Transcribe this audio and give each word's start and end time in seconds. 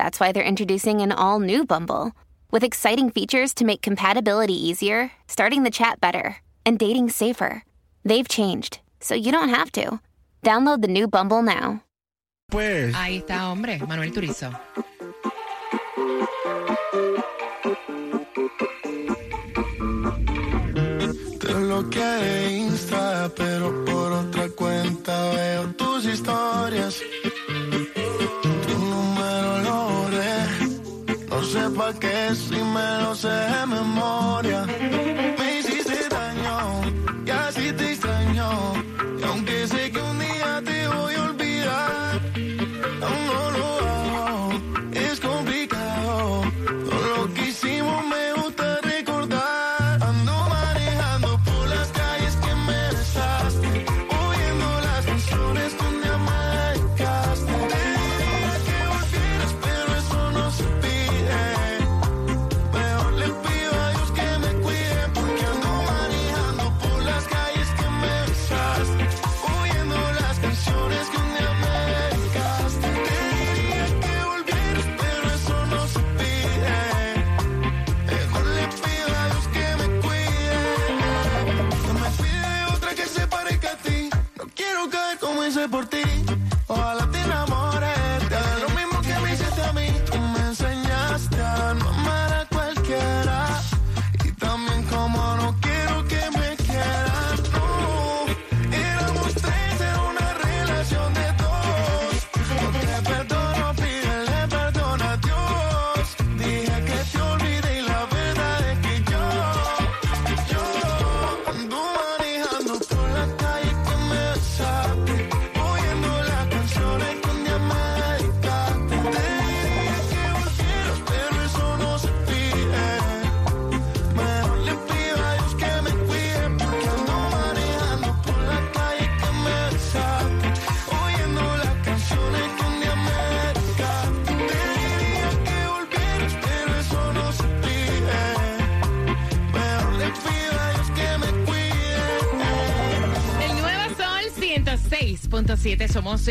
that's 0.00 0.18
why 0.18 0.32
they're 0.32 0.52
introducing 0.52 1.02
an 1.02 1.12
all 1.12 1.40
new 1.40 1.66
Bumble 1.66 2.12
with 2.50 2.64
exciting 2.64 3.10
features 3.10 3.52
to 3.52 3.66
make 3.66 3.82
compatibility 3.82 4.54
easier, 4.54 5.12
starting 5.28 5.62
the 5.62 5.70
chat 5.70 6.00
better, 6.00 6.38
and 6.64 6.78
dating 6.78 7.10
safer. 7.10 7.62
They've 8.02 8.26
changed, 8.26 8.80
so 9.00 9.14
you 9.14 9.30
don't 9.30 9.50
have 9.50 9.70
to. 9.72 10.00
Download 10.42 10.80
the 10.80 10.88
new 10.88 11.06
Bumble 11.06 11.42
now. 11.42 11.82
Pues, 12.50 12.94
Ahí 12.94 13.18
está, 13.18 13.50
hombre, 13.50 13.78
Manuel 13.86 14.12
Turizo. 14.12 14.50
te 21.40 21.54
bloqueé 21.54 22.04
de 22.04 22.56
Insta, 22.56 23.30
pero 23.36 23.84
por 23.84 24.12
otra 24.12 24.48
cuenta 24.50 25.30
veo 25.34 25.74
tus 25.74 26.06
historias. 26.06 27.02
Pa' 31.80 32.34
si 32.34 32.62
me 32.74 32.88
lo 33.02 33.14
sé 33.14 33.28
de 33.28 33.66
memoria. 33.66 35.39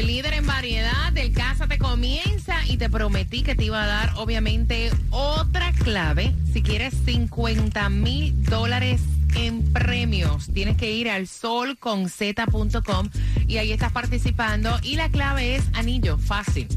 Líder 0.07 0.33
en 0.33 0.45
variedad. 0.45 1.11
Del 1.13 1.33
Casa 1.33 1.67
te 1.67 1.77
comienza 1.77 2.55
y 2.67 2.77
te 2.77 2.89
prometí 2.89 3.43
que 3.43 3.55
te 3.55 3.65
iba 3.65 3.83
a 3.83 3.87
dar, 3.87 4.13
obviamente, 4.17 4.91
otra 5.09 5.71
clave. 5.73 6.33
Si 6.53 6.61
quieres 6.61 6.93
50 7.05 7.89
mil 7.89 8.43
dólares 8.43 9.01
en 9.35 9.63
premios, 9.73 10.47
tienes 10.53 10.77
que 10.77 10.91
ir 10.91 11.09
al 11.09 11.27
solconz.com 11.27 13.09
y 13.47 13.57
ahí 13.57 13.71
estás 13.71 13.91
participando. 13.91 14.79
Y 14.83 14.95
la 14.95 15.09
clave 15.09 15.55
es 15.55 15.63
anillo, 15.73 16.17
fácil. 16.17 16.67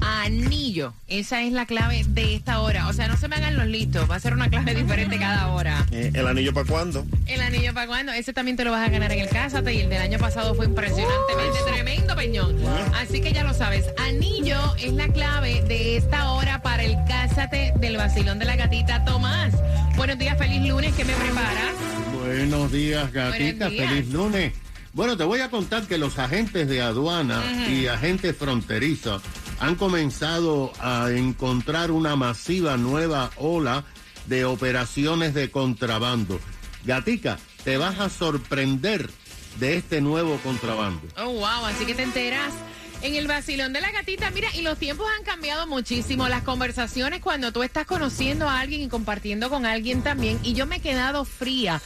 Anillo. 0.00 0.94
Esa 1.08 1.42
es 1.42 1.52
la 1.52 1.66
clave 1.66 2.04
de 2.08 2.34
esta 2.34 2.60
hora. 2.60 2.88
O 2.88 2.92
sea, 2.92 3.08
no 3.08 3.16
se 3.16 3.28
me 3.28 3.36
hagan 3.36 3.56
los 3.56 3.66
listos. 3.66 4.10
Va 4.10 4.16
a 4.16 4.20
ser 4.20 4.34
una 4.34 4.48
clave 4.48 4.74
diferente 4.74 5.18
cada 5.18 5.48
hora. 5.48 5.86
Eh, 5.90 6.10
¿El 6.14 6.26
anillo 6.26 6.52
para 6.52 6.66
cuándo? 6.66 7.04
El 7.26 7.40
anillo 7.40 7.74
para 7.74 7.86
cuándo? 7.86 8.12
Ese 8.12 8.32
también 8.32 8.56
te 8.56 8.64
lo 8.64 8.70
vas 8.70 8.86
a 8.86 8.90
ganar 8.90 9.12
en 9.12 9.20
el 9.20 9.28
Cásate 9.28 9.74
y 9.74 9.80
el 9.80 9.90
del 9.90 10.02
año 10.02 10.18
pasado 10.18 10.54
fue 10.54 10.66
impresionantemente 10.66 11.58
tremendo, 11.66 12.16
peñón. 12.16 12.56
Así 12.94 13.20
que 13.20 13.32
ya 13.32 13.44
lo 13.44 13.54
sabes. 13.54 13.86
Anillo 13.98 14.58
es 14.76 14.92
la 14.92 15.08
clave 15.08 15.62
de 15.62 15.96
esta 15.96 16.30
hora 16.30 16.62
para 16.62 16.82
el 16.84 16.96
Cásate 17.06 17.72
del 17.76 17.96
vacilón 17.96 18.38
de 18.38 18.44
la 18.44 18.56
gatita 18.56 19.04
Tomás. 19.04 19.54
Buenos 19.96 20.18
días, 20.18 20.38
feliz 20.38 20.62
lunes. 20.66 20.94
¿Qué 20.94 21.04
me 21.04 21.14
preparas? 21.14 21.74
Buenos 22.18 22.72
días, 22.72 23.12
gatita. 23.12 23.66
Buenos 23.66 23.70
días. 23.70 23.90
Feliz 23.90 24.12
lunes. 24.12 24.52
Bueno, 24.92 25.16
te 25.16 25.22
voy 25.22 25.40
a 25.40 25.50
contar 25.50 25.84
que 25.86 25.98
los 25.98 26.18
agentes 26.18 26.68
de 26.68 26.82
aduana 26.82 27.40
y 27.68 27.86
agentes 27.86 28.36
fronterizos 28.36 29.22
han 29.60 29.76
comenzado 29.76 30.72
a 30.80 31.10
encontrar 31.10 31.90
una 31.90 32.16
masiva 32.16 32.76
nueva 32.76 33.30
ola 33.36 33.84
de 34.26 34.44
operaciones 34.44 35.34
de 35.34 35.50
contrabando. 35.50 36.40
Gatica, 36.84 37.38
te 37.62 37.76
vas 37.76 38.00
a 38.00 38.08
sorprender 38.08 39.10
de 39.58 39.76
este 39.76 40.00
nuevo 40.00 40.38
contrabando. 40.42 41.02
Oh, 41.18 41.32
wow, 41.32 41.66
así 41.66 41.84
que 41.84 41.94
te 41.94 42.02
enteras. 42.02 42.54
En 43.02 43.14
el 43.14 43.26
vacilón 43.26 43.72
de 43.72 43.80
la 43.80 43.90
gatita, 43.92 44.30
mira, 44.30 44.48
y 44.54 44.60
los 44.60 44.76
tiempos 44.76 45.06
han 45.16 45.24
cambiado 45.24 45.66
muchísimo. 45.66 46.28
Las 46.28 46.42
conversaciones 46.42 47.20
cuando 47.20 47.50
tú 47.50 47.62
estás 47.62 47.86
conociendo 47.86 48.46
a 48.46 48.60
alguien 48.60 48.82
y 48.82 48.88
compartiendo 48.88 49.48
con 49.48 49.64
alguien 49.64 50.02
también. 50.02 50.38
Y 50.42 50.52
yo 50.52 50.66
me 50.66 50.76
he 50.76 50.80
quedado 50.80 51.24
fría 51.24 51.80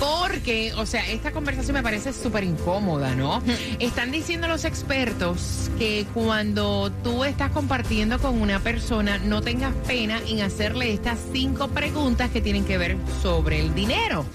porque, 0.00 0.72
o 0.74 0.84
sea, 0.84 1.08
esta 1.08 1.30
conversación 1.30 1.74
me 1.74 1.82
parece 1.84 2.12
súper 2.12 2.42
incómoda, 2.42 3.14
¿no? 3.14 3.42
Están 3.78 4.10
diciendo 4.10 4.48
los 4.48 4.64
expertos 4.64 5.70
que 5.78 6.04
cuando 6.12 6.90
tú 7.04 7.22
estás 7.22 7.52
compartiendo 7.52 8.18
con 8.18 8.40
una 8.40 8.58
persona, 8.58 9.18
no 9.18 9.42
tengas 9.42 9.72
pena 9.86 10.20
en 10.26 10.42
hacerle 10.42 10.92
estas 10.92 11.18
cinco 11.32 11.68
preguntas 11.68 12.30
que 12.30 12.40
tienen 12.40 12.64
que 12.64 12.76
ver 12.76 12.96
sobre 13.22 13.60
el 13.60 13.72
dinero. 13.72 14.26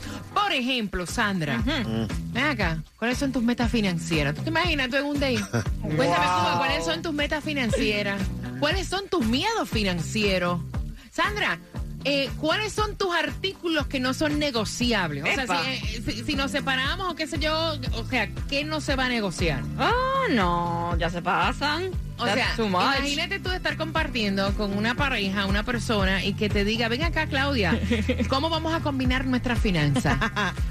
Por 0.52 0.60
ejemplo, 0.60 1.06
Sandra, 1.06 1.64
ven 2.34 2.44
acá, 2.44 2.84
¿cuáles 3.00 3.18
son 3.18 3.32
tus 3.32 3.42
metas 3.42 3.72
financieras? 3.72 4.36
¿Tú 4.36 4.42
te 4.42 4.50
imaginas 4.50 4.90
tú 4.90 4.98
en 4.98 5.06
un 5.06 5.18
day? 5.18 5.38
Cuéntame, 5.82 6.26
Cuba, 6.26 6.56
¿cuáles 6.58 6.84
son 6.84 7.02
tus 7.02 7.14
metas 7.14 7.42
financieras? 7.42 8.22
¿Cuáles 8.60 8.86
son 8.86 9.08
tus 9.08 9.26
miedos 9.26 9.70
financieros? 9.70 10.60
Sandra, 11.10 11.58
eh, 12.06 12.30
¿cuáles 12.40 12.74
son 12.74 12.96
tus 12.96 13.14
artículos 13.16 13.88
que 13.88 14.00
no 14.00 14.14
son 14.14 14.40
negociables? 14.40 15.24
O 15.24 15.28
sea, 15.28 15.46
si, 15.64 15.70
eh, 15.70 16.02
si- 16.06 16.24
si 16.24 16.36
nos 16.36 16.52
separamos 16.52 17.10
o 17.12 17.16
qué 17.16 17.28
sé 17.28 17.40
yo, 17.40 17.74
o 17.94 18.06
sea, 18.06 18.30
¿qué 18.50 18.64
no 18.64 18.82
se 18.82 18.96
va 18.96 19.06
a 19.06 19.10
negociar? 19.10 19.62
Oh, 19.80 20.32
no, 20.34 20.96
ya 20.98 21.10
se 21.10 21.22
pasan. 21.22 21.92
O 22.18 22.26
That's 22.26 22.56
sea, 22.56 22.66
imagínate 23.00 23.40
tú 23.40 23.50
estar 23.50 23.78
compartiendo 23.78 24.54
con 24.54 24.78
una 24.78 24.94
pareja, 24.94 25.48
una 25.48 25.64
persona, 25.64 26.24
y 26.24 26.34
que 26.34 26.50
te 26.50 26.64
diga, 26.64 26.88
ven 26.88 27.02
acá, 27.02 27.26
Claudia, 27.26 27.80
¿cómo 28.30 28.50
vamos 28.52 28.74
a 28.76 28.80
combinar 28.82 29.26
nuestras 29.26 29.58
finanzas? 29.60 30.18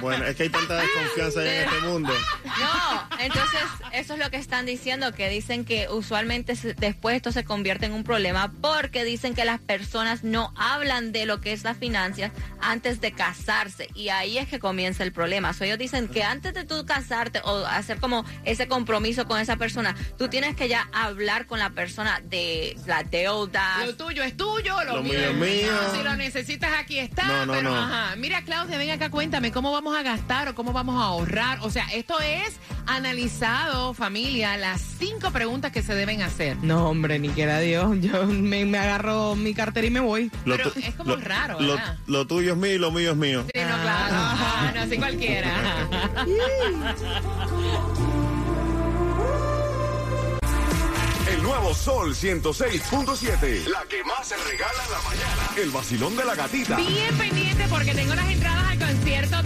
Bueno, 0.00 0.24
es 0.24 0.36
que 0.36 0.44
hay 0.44 0.48
tanta 0.48 0.76
desconfianza 0.76 1.42
en 1.42 1.64
este 1.64 1.80
mundo. 1.86 2.12
No, 2.44 3.08
entonces 3.18 3.60
eso 3.92 4.14
es 4.14 4.18
lo 4.18 4.30
que 4.30 4.36
están 4.36 4.66
diciendo, 4.66 5.12
que 5.12 5.28
dicen 5.28 5.64
que 5.64 5.88
usualmente 5.88 6.54
después 6.76 7.16
esto 7.16 7.32
se 7.32 7.44
convierte 7.44 7.86
en 7.86 7.92
un 7.92 8.04
problema 8.04 8.52
porque 8.60 9.04
dicen 9.04 9.34
que 9.34 9.44
las 9.44 9.60
personas 9.60 10.24
no 10.24 10.52
hablan 10.56 11.12
de 11.12 11.26
lo 11.26 11.40
que 11.40 11.52
es 11.52 11.64
las 11.64 11.76
finanzas 11.76 12.30
antes 12.60 13.00
de 13.00 13.12
casarse 13.12 13.88
y 13.94 14.08
ahí 14.08 14.38
es 14.38 14.48
que 14.48 14.58
comienza 14.58 15.02
el 15.02 15.12
problema. 15.12 15.52
So, 15.52 15.64
ellos 15.64 15.78
dicen 15.78 16.08
que 16.08 16.22
antes 16.22 16.54
de 16.54 16.64
tú 16.64 16.84
casarte 16.86 17.40
o 17.44 17.64
hacer 17.66 17.98
como 17.98 18.24
ese 18.44 18.68
compromiso 18.68 19.26
con 19.26 19.40
esa 19.40 19.56
persona, 19.56 19.94
tú 20.16 20.28
tienes 20.28 20.56
que 20.56 20.68
ya 20.68 20.88
hablar 20.92 21.46
con 21.46 21.58
la 21.58 21.70
persona 21.70 22.20
de 22.24 22.76
la 22.86 23.02
deuda. 23.02 23.84
Lo 23.84 23.96
tuyo 23.96 24.22
es 24.22 24.36
tuyo, 24.36 24.76
lo, 24.84 24.96
Lo 24.96 25.02
mío 25.02 25.18
mío 25.18 25.30
es 25.30 25.36
mío. 25.36 25.72
Si 25.94 26.02
lo 26.02 26.16
necesitas, 26.16 26.70
aquí 26.78 26.98
está. 26.98 27.24
No, 27.24 27.46
no, 27.46 27.52
pero, 27.52 27.70
no. 27.70 27.76
ajá. 27.76 28.16
Mira, 28.16 28.42
Claudia, 28.42 28.78
ven 28.78 28.90
acá, 28.90 29.10
cuéntame 29.10 29.52
cómo 29.52 29.72
vamos 29.72 29.87
a 29.96 30.02
gastar 30.02 30.48
o 30.48 30.54
cómo 30.54 30.72
vamos 30.72 31.00
a 31.00 31.04
ahorrar. 31.06 31.58
O 31.62 31.70
sea, 31.70 31.86
esto 31.94 32.18
es 32.20 32.56
analizado, 32.86 33.94
familia, 33.94 34.56
las 34.56 34.80
cinco 34.98 35.30
preguntas 35.30 35.72
que 35.72 35.82
se 35.82 35.94
deben 35.94 36.22
hacer. 36.22 36.56
No, 36.62 36.88
hombre, 36.88 37.18
ni 37.18 37.28
quiera 37.30 37.60
Dios. 37.60 37.96
Yo 38.00 38.26
me, 38.26 38.64
me 38.64 38.78
agarro 38.78 39.34
mi 39.36 39.54
cartera 39.54 39.86
y 39.86 39.90
me 39.90 40.00
voy. 40.00 40.30
Lo 40.44 40.56
Pero 40.56 40.72
tu- 40.72 40.80
es 40.80 40.94
como 40.94 41.16
raro, 41.16 41.60
lo, 41.60 41.74
¿verdad? 41.74 41.98
lo 42.06 42.26
tuyo 42.26 42.52
es 42.52 42.58
mío 42.58 42.74
y 42.74 42.78
lo 42.78 42.90
mío 42.90 43.10
es 43.12 43.16
mío. 43.16 43.44
Sí, 43.54 43.60
no, 43.60 43.82
claro. 43.82 44.14
Ajá, 44.14 44.72
no, 44.74 44.80
así 44.82 44.96
cualquiera. 44.96 45.52
El 51.28 51.42
nuevo 51.42 51.74
Sol 51.74 52.14
106.7. 52.14 53.66
La 53.68 53.82
que 53.88 54.02
más 54.04 54.26
se 54.28 54.36
regala 54.36 54.84
en 54.86 54.92
la 54.92 55.02
mañana. 55.02 55.50
El 55.56 55.70
vacilón 55.70 56.16
de 56.16 56.24
la 56.24 56.34
gatita. 56.34 56.76
Bien 56.76 57.16
pendiente 57.18 57.66
porque 57.68 57.94
tengo 57.94 58.14
las 58.14 58.28
entradas 58.30 58.64
al 58.70 58.78
concierto. 58.78 59.37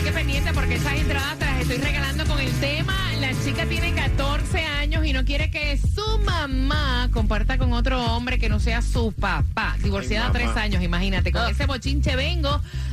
Así 0.00 0.08
que 0.08 0.14
pendiente 0.14 0.54
porque 0.54 0.76
esas 0.76 0.94
entradas 0.94 1.38
te 1.38 1.44
las 1.44 1.60
estoy 1.60 1.76
regalando 1.76 2.24
con 2.24 2.40
el 2.40 2.50
tema. 2.52 2.96
La 3.20 3.32
chica 3.44 3.66
tiene 3.66 3.92
14 3.92 4.64
años 4.64 5.04
y 5.04 5.12
no 5.12 5.26
quiere 5.26 5.50
que 5.50 5.76
su 5.76 6.18
mamá 6.24 7.10
comparta 7.12 7.58
con 7.58 7.74
otro 7.74 8.02
hombre 8.16 8.38
que 8.38 8.48
no 8.48 8.60
sea 8.60 8.80
su 8.80 9.12
papá. 9.12 9.76
Divorciada 9.82 10.28
mamá. 10.28 10.38
tres 10.38 10.56
años, 10.56 10.82
imagínate. 10.82 11.32
Con 11.32 11.46
ese 11.50 11.66
bochinche 11.66 12.16
vengo 12.16 12.48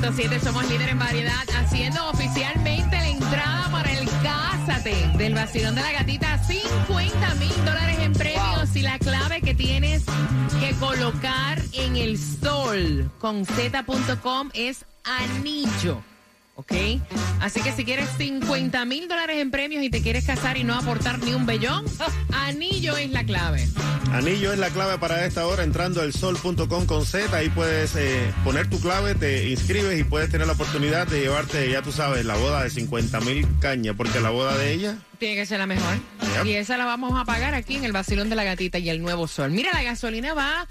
106.7 0.00 0.40
somos 0.40 0.68
líder 0.68 0.90
en 0.90 0.98
variedad, 0.98 1.46
haciendo 1.58 2.10
oficialmente 2.10 2.96
la 2.96 3.08
entrada 3.08 3.68
para 3.70 3.90
el 3.92 4.06
Cásate 4.22 4.94
del 5.16 5.34
vacilón 5.34 5.74
de 5.74 5.80
la 5.80 5.92
gatita. 5.92 6.38
50 6.44 7.34
mil 7.36 7.64
dólares 7.64 7.98
en 8.00 8.12
premios 8.12 8.76
y 8.76 8.82
la 8.82 8.98
clave 8.98 9.40
que 9.40 9.54
tienes 9.54 10.04
que 10.60 10.74
colocar 10.78 11.62
en 11.72 11.96
el 11.96 12.18
sol 12.18 13.10
con 13.18 13.46
z.com 13.46 14.50
es 14.52 14.84
anillo. 15.04 16.15
¿Ok? 16.56 16.72
Así 17.40 17.60
que 17.60 17.70
si 17.72 17.84
quieres 17.84 18.08
50 18.16 18.84
mil 18.86 19.08
dólares 19.08 19.36
en 19.38 19.50
premios 19.50 19.84
y 19.84 19.90
te 19.90 20.00
quieres 20.00 20.24
casar 20.24 20.56
y 20.56 20.64
no 20.64 20.74
aportar 20.74 21.18
ni 21.18 21.34
un 21.34 21.44
bellón, 21.44 21.84
anillo 22.32 22.96
es 22.96 23.10
la 23.10 23.24
clave. 23.24 23.68
Anillo 24.12 24.52
es 24.52 24.58
la 24.58 24.70
clave 24.70 24.96
para 24.98 25.26
esta 25.26 25.46
hora, 25.46 25.64
entrando 25.64 26.00
al 26.00 26.14
sol.com 26.14 26.86
con 26.86 27.04
Z, 27.04 27.36
ahí 27.36 27.50
puedes 27.50 27.94
eh, 27.96 28.32
poner 28.42 28.70
tu 28.70 28.80
clave, 28.80 29.14
te 29.14 29.50
inscribes 29.50 30.00
y 30.00 30.04
puedes 30.04 30.30
tener 30.30 30.46
la 30.46 30.54
oportunidad 30.54 31.06
de 31.06 31.20
llevarte, 31.20 31.70
ya 31.70 31.82
tú 31.82 31.92
sabes, 31.92 32.24
la 32.24 32.36
boda 32.36 32.62
de 32.62 32.70
50 32.70 33.20
mil 33.20 33.46
cañas, 33.60 33.94
porque 33.96 34.20
la 34.20 34.30
boda 34.30 34.56
de 34.56 34.72
ella, 34.72 34.96
Tiene 35.18 35.34
que 35.34 35.44
ser 35.44 35.58
la 35.58 35.66
mejor. 35.66 35.96
Yep. 36.36 36.46
Y 36.46 36.54
esa 36.54 36.78
la 36.78 36.86
vamos 36.86 37.20
a 37.20 37.26
pagar 37.26 37.52
aquí 37.54 37.76
en 37.76 37.84
el 37.84 37.92
vacilón 37.92 38.30
de 38.30 38.36
la 38.36 38.44
gatita 38.44 38.78
y 38.78 38.88
el 38.88 39.02
nuevo 39.02 39.28
sol. 39.28 39.50
Mira, 39.50 39.72
la 39.74 39.82
gasolina 39.82 40.32
va, 40.32 40.66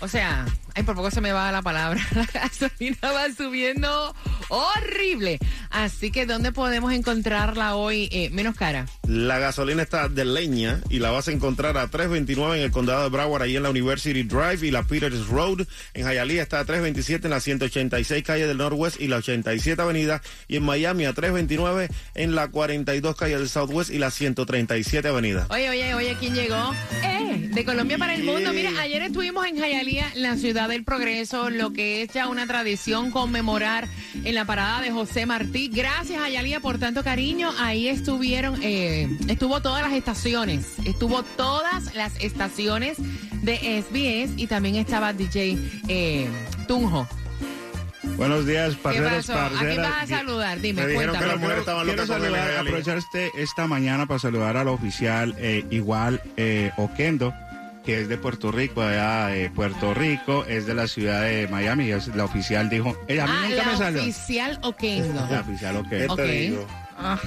o 0.00 0.08
sea, 0.08 0.44
ay, 0.74 0.82
por 0.82 0.94
poco 0.94 1.10
se 1.10 1.20
me 1.20 1.32
va 1.32 1.52
la 1.52 1.62
palabra. 1.62 2.00
La 2.14 2.26
gasolina 2.26 3.12
va 3.12 3.32
subiendo 3.36 4.14
horrible. 4.48 5.38
Así 5.70 6.10
que, 6.10 6.26
¿dónde 6.26 6.52
podemos 6.52 6.92
encontrarla 6.92 7.76
hoy 7.76 8.08
eh, 8.12 8.30
menos 8.30 8.54
cara? 8.54 8.86
la 9.06 9.38
gasolina 9.38 9.82
está 9.82 10.08
de 10.08 10.24
leña 10.24 10.80
y 10.88 10.98
la 10.98 11.10
vas 11.10 11.28
a 11.28 11.32
encontrar 11.32 11.76
a 11.76 11.88
329 11.88 12.58
en 12.58 12.64
el 12.64 12.70
condado 12.70 13.02
de 13.02 13.10
Broward, 13.10 13.42
ahí 13.42 13.56
en 13.56 13.62
la 13.62 13.70
University 13.70 14.22
Drive 14.22 14.66
y 14.66 14.70
la 14.70 14.82
Peters 14.84 15.26
Road. 15.26 15.66
En 15.94 16.06
Hialeah 16.06 16.42
está 16.42 16.60
a 16.60 16.64
327 16.64 17.26
en 17.26 17.30
la 17.30 17.40
186 17.40 18.22
calle 18.24 18.46
del 18.46 18.58
Northwest 18.58 19.00
y 19.00 19.08
la 19.08 19.16
87 19.16 19.80
avenida. 19.80 20.22
Y 20.48 20.56
en 20.56 20.64
Miami 20.64 21.04
a 21.04 21.12
329 21.12 21.88
en 22.14 22.34
la 22.34 22.48
42 22.48 23.16
calle 23.16 23.38
del 23.38 23.48
Southwest 23.48 23.90
y 23.90 23.98
la 23.98 24.10
137 24.10 25.08
avenida. 25.08 25.46
Oye, 25.50 25.70
oye, 25.70 25.94
oye, 25.94 26.16
¿quién 26.18 26.34
llegó? 26.34 26.74
¡Eh! 27.02 27.48
De 27.52 27.64
Colombia 27.64 27.98
para 27.98 28.14
el 28.14 28.24
mundo. 28.24 28.52
Mira, 28.52 28.70
ayer 28.80 29.02
estuvimos 29.02 29.46
en 29.46 29.58
Jayalía, 29.58 30.10
la 30.14 30.36
ciudad 30.36 30.61
del 30.68 30.84
progreso, 30.84 31.50
lo 31.50 31.72
que 31.72 32.02
es 32.02 32.10
ya 32.12 32.28
una 32.28 32.46
tradición 32.46 33.10
conmemorar 33.10 33.88
en 34.24 34.34
la 34.34 34.44
parada 34.44 34.80
de 34.80 34.90
José 34.90 35.26
Martí. 35.26 35.68
Gracias, 35.72 36.20
Jayalía, 36.20 36.60
por 36.60 36.78
tanto 36.78 37.02
cariño. 37.02 37.50
Ahí 37.58 37.88
estuvieron, 37.88 38.58
eh, 38.62 39.08
estuvo 39.28 39.60
todas 39.60 39.82
las 39.82 39.92
estaciones, 39.92 40.66
estuvo 40.84 41.22
todas 41.22 41.94
las 41.94 42.16
estaciones 42.22 42.96
de 43.42 43.82
SBS 43.82 44.34
y 44.36 44.46
también 44.46 44.76
estaba 44.76 45.12
DJ 45.12 45.58
eh, 45.88 46.28
Tunjo. 46.68 47.08
Buenos 48.16 48.46
días, 48.46 48.74
¿Qué 48.74 48.82
parceros, 48.82 49.26
pasó? 49.26 49.32
¿A 49.32 49.48
quién 49.48 49.58
parceras. 49.76 49.90
vas 49.90 50.02
a 50.02 50.06
saludar? 50.18 50.60
Dime, 50.60 50.82
Me 50.82 50.88
dijeron 50.88 51.16
que 51.16 51.24
cuéntame. 51.24 51.84
Quiero 51.84 52.06
saludar, 52.06 52.32
Jayalía. 52.32 52.60
aprovechar 52.60 52.98
este, 52.98 53.30
esta 53.36 53.66
mañana 53.66 54.06
para 54.06 54.18
saludar 54.18 54.56
al 54.56 54.68
oficial 54.68 55.34
eh, 55.38 55.64
igual 55.70 56.20
eh, 56.36 56.72
Oquendo, 56.76 57.32
que 57.84 58.00
es 58.00 58.08
de 58.08 58.16
Puerto 58.16 58.52
Rico, 58.52 58.80
allá 58.82 59.26
de 59.26 59.50
Puerto 59.50 59.92
Rico, 59.94 60.44
es 60.46 60.66
de 60.66 60.74
la 60.74 60.86
ciudad 60.86 61.22
de 61.22 61.48
Miami. 61.48 61.90
es- 61.90 62.08
la 62.08 62.24
oficial 62.24 62.68
dijo, 62.70 62.96
ella 63.08 63.24
a 63.24 63.26
mí 63.26 63.32
Ah, 63.36 63.48
nunca 63.48 63.64
me 63.64 63.72
la 63.72 63.78
salió. 63.78 64.02
oficial 64.02 64.58
Oquendo. 64.62 65.26
La 65.30 65.40
oficial 65.40 65.82
¿Qué 65.90 65.98
te 65.98 66.08
Ok. 66.08 66.20
digo? 66.20 66.66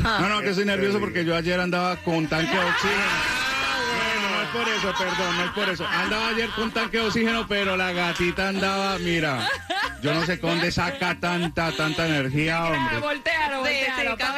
No, 0.03 0.29
no, 0.29 0.41
que 0.41 0.49
estoy 0.49 0.65
nervioso 0.65 0.99
porque 0.99 1.25
yo 1.25 1.35
ayer 1.35 1.59
andaba 1.59 1.97
con 1.97 2.27
tanque 2.27 2.51
de 2.53 2.63
oxígeno. 2.63 3.01
Bueno, 3.95 4.29
no 4.35 4.41
es 4.41 4.47
por 4.49 4.73
eso, 4.73 4.93
perdón, 4.97 5.37
no 5.37 5.43
es 5.45 5.51
por 5.51 5.69
eso. 5.69 5.85
Andaba 5.87 6.29
ayer 6.29 6.49
con 6.51 6.71
tanque 6.71 6.97
de 6.97 7.03
oxígeno, 7.07 7.45
pero 7.47 7.75
la 7.75 7.91
gatita 7.91 8.49
andaba, 8.49 8.97
mira, 8.99 9.47
yo 10.01 10.13
no 10.13 10.25
sé 10.25 10.37
dónde 10.37 10.71
saca 10.71 11.15
tanta, 11.19 11.71
tanta 11.73 12.07
energía, 12.07 12.59
Ah, 12.59 12.67
hombre. 12.69 12.99
voltealo, 12.99 13.59
voltealo. 13.59 14.11
sí, 14.11 14.17
¿Pa' 14.23 14.33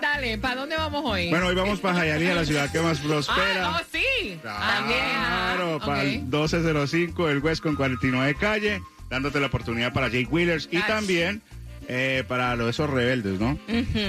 dale, 0.00 0.38
¿para 0.38 0.56
dónde 0.56 0.76
vamos 0.76 1.02
hoy? 1.04 1.30
Bueno, 1.30 1.46
hoy 1.46 1.54
vamos 1.54 1.80
para 1.80 1.96
Jayalía, 1.96 2.34
la 2.34 2.44
ciudad 2.44 2.70
que 2.70 2.80
más 2.80 2.98
prospera. 2.98 3.68
Ah, 3.68 3.80
oh, 3.80 3.84
sí. 3.92 4.38
También. 4.42 5.00
Claro, 5.00 5.78
ah, 5.80 5.86
para 5.86 6.00
ok. 6.00 6.06
el 6.06 6.22
1205 6.22 7.28
el 7.28 7.38
West 7.38 7.62
con 7.62 7.76
49 7.76 8.36
calle, 8.38 8.82
dándote 9.10 9.40
la 9.40 9.46
oportunidad 9.46 9.92
para 9.92 10.08
Jake 10.08 10.28
Wheelers 10.30 10.68
y 10.70 10.80
también 10.82 11.42
eh, 11.88 12.24
para 12.28 12.54
los 12.54 12.68
esos 12.68 12.90
rebeldes, 12.90 13.40
¿no? 13.40 13.58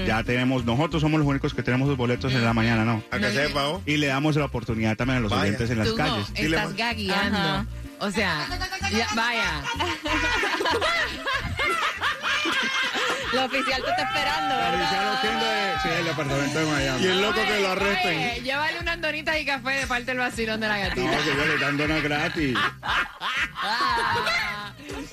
Ya 0.06 0.22
tenemos, 0.22 0.64
nosotros 0.64 1.00
somos 1.00 1.18
los 1.18 1.28
únicos 1.28 1.54
que 1.54 1.62
tenemos 1.62 1.88
los 1.88 1.96
boletos 1.96 2.32
en 2.32 2.44
la 2.44 2.52
mañana, 2.52 2.84
¿no? 2.84 3.02
A 3.10 3.18
que 3.18 3.32
sepa, 3.32 3.68
¿oh? 3.68 3.82
Y 3.86 3.96
le 3.96 4.08
damos 4.08 4.36
la 4.36 4.44
oportunidad 4.44 4.96
también 4.96 5.18
a 5.18 5.20
los 5.20 5.30
Vaya. 5.30 5.44
oyentes 5.44 5.70
en 5.70 5.78
las 5.78 5.88
Tú 5.88 5.96
calles. 5.96 6.30
no, 6.30 6.36
estás 6.36 6.76
gagueando. 6.76 7.38
Ajá. 7.38 7.66
O 8.00 8.10
sea, 8.10 8.46
ya, 8.90 9.08
vaya. 9.14 9.62
La 13.32 13.44
oficial 13.44 13.82
te 13.82 13.90
está 13.90 14.02
esperando, 14.02 14.54
La 14.56 14.68
oficial 14.70 15.04
¿verdad? 15.04 15.18
Oquendo 15.18 15.44
de- 15.46 15.72
sí, 15.82 15.88
el 15.98 16.04
departamento 16.04 16.58
de 16.58 16.66
Miami. 16.66 17.02
Y 17.04 17.06
el 17.06 17.20
loco 17.22 17.34
que 17.34 17.40
lo 17.46 17.54
Oye, 17.56 17.66
arresten. 17.68 18.44
llévale 18.44 18.78
unas 18.80 19.00
donitas 19.00 19.38
y 19.40 19.44
café 19.44 19.70
de 19.70 19.86
parte 19.86 20.04
del 20.06 20.18
vacilón 20.18 20.60
de 20.60 20.68
la 20.68 20.74
No, 20.76 20.82
gatita. 20.88 21.18
que 21.24 21.36
yo 21.36 21.44
le 21.46 21.58
dan 21.58 21.76
donas 21.76 22.02
gratis. 22.02 22.56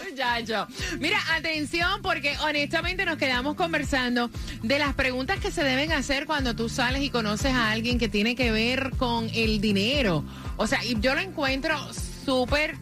Muchacho. 0.09 0.67
Mira, 1.00 1.19
atención, 1.36 2.01
porque 2.01 2.36
honestamente 2.41 3.05
nos 3.05 3.17
quedamos 3.17 3.55
conversando 3.55 4.29
de 4.63 4.79
las 4.79 4.93
preguntas 4.95 5.39
que 5.39 5.51
se 5.51 5.63
deben 5.63 5.91
hacer 5.91 6.25
cuando 6.25 6.55
tú 6.55 6.69
sales 6.69 7.01
y 7.03 7.09
conoces 7.09 7.53
a 7.53 7.71
alguien 7.71 8.00
que 8.00 8.09
tiene 8.09 8.36
que 8.36 8.51
ver 8.51 8.91
con 8.97 9.29
el 9.33 9.62
dinero. 9.62 10.24
O 10.57 10.65
sea, 10.65 10.83
y 10.83 11.00
yo 11.00 11.13
lo 11.13 11.21
encuentro 11.21 11.77
súper 12.25 12.75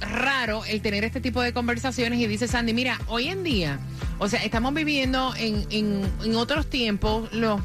raro 0.00 0.64
el 0.64 0.80
tener 0.82 1.04
este 1.04 1.20
tipo 1.20 1.42
de 1.42 1.52
conversaciones 1.52 2.18
y 2.20 2.26
dice 2.26 2.46
Sandy, 2.48 2.72
mira, 2.74 2.98
hoy 3.08 3.28
en 3.28 3.42
día, 3.44 3.78
o 4.22 4.28
sea, 4.28 4.44
estamos 4.44 4.72
viviendo 4.72 5.34
en, 5.36 5.66
en, 5.70 6.08
en 6.22 6.36
otros 6.36 6.70
tiempos, 6.70 7.32
los 7.32 7.60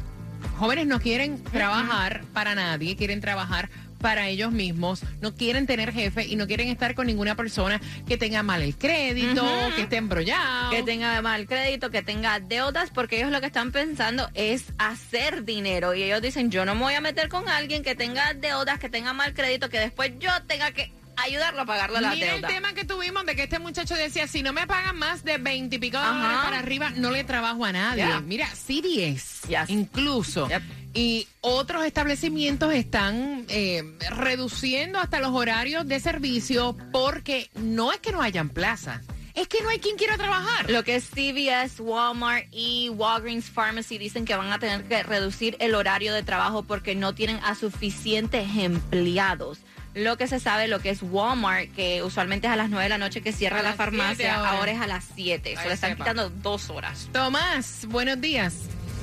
jóvenes 0.58 0.88
no 0.88 0.98
quieren 0.98 1.40
trabajar 1.44 2.22
para 2.32 2.56
nadie, 2.56 2.96
quieren 2.96 3.20
trabajar 3.20 3.70
para 4.00 4.26
ellos 4.26 4.50
mismos, 4.50 5.02
no 5.20 5.36
quieren 5.36 5.68
tener 5.68 5.92
jefe 5.92 6.26
y 6.26 6.34
no 6.34 6.48
quieren 6.48 6.66
estar 6.68 6.96
con 6.96 7.06
ninguna 7.06 7.36
persona 7.36 7.80
que 8.08 8.16
tenga 8.16 8.42
mal 8.42 8.62
el 8.62 8.76
crédito, 8.76 9.46
que 9.76 9.82
esté 9.82 9.98
embrollado. 9.98 10.70
Que 10.72 10.82
tenga 10.82 11.22
mal 11.22 11.46
crédito, 11.46 11.90
que 11.90 12.02
tenga 12.02 12.40
deudas, 12.40 12.90
porque 12.90 13.18
ellos 13.18 13.30
lo 13.30 13.40
que 13.40 13.46
están 13.46 13.70
pensando 13.70 14.28
es 14.34 14.72
hacer 14.78 15.44
dinero. 15.44 15.94
Y 15.94 16.02
ellos 16.02 16.20
dicen, 16.20 16.50
yo 16.50 16.64
no 16.64 16.74
me 16.74 16.80
voy 16.82 16.94
a 16.94 17.00
meter 17.00 17.28
con 17.28 17.48
alguien 17.48 17.84
que 17.84 17.94
tenga 17.94 18.34
deudas, 18.34 18.80
que 18.80 18.88
tenga 18.88 19.12
mal 19.12 19.32
crédito, 19.32 19.68
que 19.68 19.78
después 19.78 20.12
yo 20.18 20.30
tenga 20.48 20.72
que 20.72 20.90
ayudarlo 21.22 21.62
a 21.62 21.66
pagarle 21.66 22.00
la 22.00 22.10
Mira 22.10 22.32
deuda. 22.34 22.48
el 22.48 22.54
tema 22.54 22.72
que 22.74 22.84
tuvimos 22.84 23.24
de 23.26 23.36
que 23.36 23.44
este 23.44 23.58
muchacho 23.58 23.94
decía, 23.94 24.26
si 24.28 24.42
no 24.42 24.52
me 24.52 24.66
pagan 24.66 24.96
más 24.96 25.24
de 25.24 25.38
20 25.38 25.76
y 25.76 25.78
pico 25.78 25.98
de 25.98 26.04
dólares 26.06 26.38
para 26.44 26.58
arriba, 26.58 26.90
no 26.96 27.10
le 27.10 27.24
trabajo 27.24 27.64
a 27.64 27.72
nadie. 27.72 28.04
Yeah. 28.04 28.20
Mira, 28.20 28.46
CDS, 28.54 29.48
Yes. 29.48 29.68
incluso. 29.68 30.48
Yep. 30.48 30.62
Y 30.94 31.28
otros 31.40 31.84
establecimientos 31.84 32.72
están 32.72 33.44
eh, 33.48 33.82
reduciendo 34.10 34.98
hasta 34.98 35.20
los 35.20 35.30
horarios 35.32 35.86
de 35.86 36.00
servicio 36.00 36.76
porque 36.92 37.50
no 37.54 37.92
es 37.92 37.98
que 37.98 38.10
no 38.12 38.22
hayan 38.22 38.48
plazas, 38.48 39.02
es 39.34 39.46
que 39.46 39.62
no 39.62 39.68
hay 39.68 39.78
quien 39.78 39.96
quiera 39.96 40.16
trabajar. 40.16 40.68
Lo 40.70 40.82
que 40.82 40.96
es 40.96 41.04
CVS, 41.10 41.80
Walmart 41.80 42.46
y 42.50 42.88
Walgreens 42.88 43.44
Pharmacy 43.50 43.96
dicen 43.98 44.24
que 44.24 44.34
van 44.34 44.50
a 44.52 44.58
tener 44.58 44.84
que 44.88 45.02
reducir 45.04 45.56
el 45.60 45.74
horario 45.76 46.12
de 46.12 46.22
trabajo 46.24 46.64
porque 46.64 46.94
no 46.96 47.14
tienen 47.14 47.38
a 47.44 47.54
suficientes 47.54 48.48
empleados. 48.56 49.58
Lo 49.94 50.16
que 50.16 50.26
se 50.28 50.38
sabe, 50.38 50.68
lo 50.68 50.80
que 50.80 50.90
es 50.90 51.00
Walmart, 51.02 51.72
que 51.74 52.02
usualmente 52.02 52.46
es 52.46 52.52
a 52.52 52.56
las 52.56 52.70
9 52.70 52.84
de 52.84 52.88
la 52.90 52.98
noche 52.98 53.20
que 53.20 53.32
cierra 53.32 53.60
A 53.60 53.62
la 53.62 53.72
farmacia, 53.72 54.36
ahora. 54.36 54.50
ahora. 54.52 54.72
es 54.72 54.80
a 54.80 54.86
las 54.86 55.04
7. 55.14 55.50
Ahí 55.50 55.56
Se 55.56 55.68
le 55.68 55.74
están 55.74 55.90
sepa. 55.90 56.04
quitando 56.04 56.30
dos 56.30 56.70
horas. 56.70 57.08
Tomás, 57.12 57.86
buenos 57.88 58.20
días. 58.20 58.54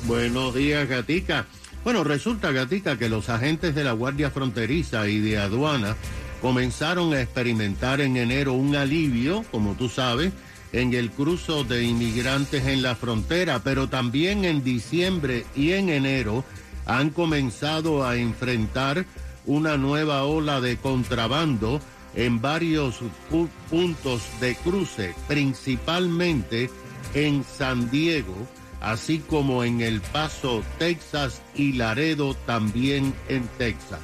Buenos 0.05 0.53
días, 0.55 0.87
Gatica. 0.87 1.45
Bueno, 1.83 2.03
resulta, 2.03 2.51
Gatica, 2.51 2.97
que 2.97 3.09
los 3.09 3.29
agentes 3.29 3.75
de 3.75 3.83
la 3.83 3.91
Guardia 3.91 4.29
Fronteriza 4.31 5.07
y 5.07 5.19
de 5.19 5.37
Aduana 5.39 5.95
comenzaron 6.41 7.13
a 7.13 7.21
experimentar 7.21 8.01
en 8.01 8.17
enero 8.17 8.53
un 8.53 8.75
alivio, 8.75 9.43
como 9.51 9.73
tú 9.73 9.89
sabes, 9.89 10.31
en 10.71 10.93
el 10.93 11.09
cruzo 11.11 11.63
de 11.63 11.83
inmigrantes 11.83 12.65
en 12.67 12.81
la 12.81 12.95
frontera, 12.95 13.59
pero 13.63 13.87
también 13.89 14.45
en 14.45 14.63
diciembre 14.63 15.45
y 15.55 15.71
en 15.73 15.89
enero 15.89 16.43
han 16.85 17.09
comenzado 17.09 18.05
a 18.07 18.15
enfrentar 18.17 19.05
una 19.45 19.77
nueva 19.77 20.23
ola 20.23 20.61
de 20.61 20.77
contrabando 20.77 21.79
en 22.15 22.41
varios 22.41 23.01
pu- 23.29 23.49
puntos 23.69 24.21
de 24.39 24.55
cruce, 24.55 25.13
principalmente 25.27 26.69
en 27.13 27.43
San 27.43 27.89
Diego, 27.91 28.35
así 28.81 29.19
como 29.19 29.63
en 29.63 29.81
El 29.81 30.01
Paso, 30.01 30.63
Texas 30.79 31.41
y 31.55 31.73
Laredo 31.73 32.33
también 32.45 33.13
en 33.29 33.47
Texas. 33.57 33.99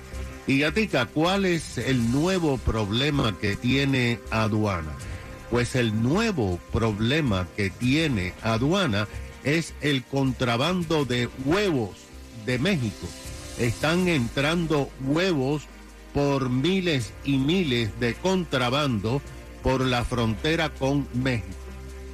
Y 0.48 0.60
Gatica, 0.60 1.05
¿cuál 1.05 1.45
es 1.45 1.77
el 1.77 2.12
nuevo 2.12 2.57
problema 2.57 3.38
que 3.39 3.55
tiene 3.55 4.19
aduana? 4.31 4.91
Pues 5.50 5.75
el 5.75 6.01
nuevo 6.01 6.60
problema 6.71 7.48
que 7.55 7.69
tiene 7.69 8.33
aduana 8.41 9.07
es 9.43 9.74
el 9.81 10.03
contrabando 10.03 11.05
de 11.05 11.29
huevos 11.45 11.91
de 12.45 12.57
México. 12.60 13.07
Están 13.58 14.08
entrando 14.08 14.89
huevos 15.01 15.63
por 16.13 16.50
miles 16.50 17.13
y 17.24 17.38
miles 17.38 18.00
de 18.00 18.15
contrabando 18.15 19.22
por 19.63 19.81
la 19.81 20.03
frontera 20.03 20.70
con 20.70 21.08
México. 21.13 21.55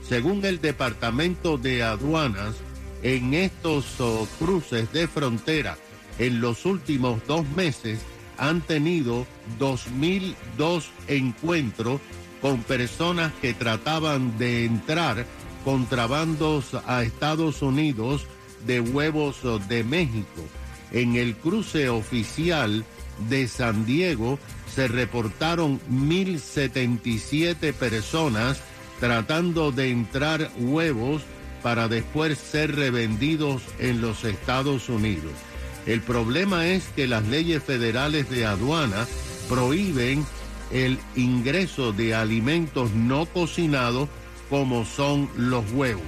Según 0.08 0.44
el 0.46 0.62
Departamento 0.62 1.58
de 1.58 1.84
Aduanas, 1.84 2.56
en 3.03 3.34
estos 3.34 4.00
oh, 4.00 4.27
cruces 4.39 4.91
de 4.91 5.08
frontera, 5.08 5.77
en 6.20 6.41
los 6.41 6.65
últimos 6.65 7.22
dos 7.27 7.48
meses, 7.50 8.00
han 8.38 8.62
tenido 8.62 9.25
2.002 9.60 10.86
encuentros 11.08 12.01
con 12.41 12.62
personas 12.63 13.34
que 13.41 13.53
trataban 13.53 14.38
de 14.38 14.65
entrar 14.65 15.25
contrabandos 15.63 16.75
a 16.86 17.03
Estados 17.03 17.62
Unidos 17.62 18.25
de 18.65 18.79
huevos 18.79 19.44
oh, 19.44 19.60
de 19.60 19.84
México. 19.84 20.44
En 20.91 21.15
el 21.15 21.36
cruce 21.36 21.89
oficial 21.89 22.86
de 23.29 23.48
San 23.48 23.86
Diego 23.86 24.39
se 24.74 24.88
reportaron 24.88 25.79
1.077 25.89 27.74
personas 27.74 28.62
tratando 29.00 29.72
de 29.72 29.89
entrar 29.91 30.51
huevos 30.58 31.24
para 31.62 31.88
después 31.88 32.38
ser 32.38 32.75
revendidos 32.75 33.62
en 33.79 34.01
los 34.01 34.24
Estados 34.24 34.89
Unidos. 34.89 35.34
El 35.86 36.01
problema 36.01 36.67
es 36.67 36.86
que 36.96 37.08
las 37.08 37.25
leyes 37.25 37.63
federales 37.63 38.29
de 38.29 38.46
aduana 38.46 39.08
prohíben 39.50 40.25
el 40.72 41.00
ingreso 41.15 41.94
de 41.94 42.13
alimentos 42.13 42.91
no 42.91 43.25
cocinados 43.25 44.10
como 44.50 44.86
son 44.86 45.29
los 45.38 45.70
huevos. 45.72 46.03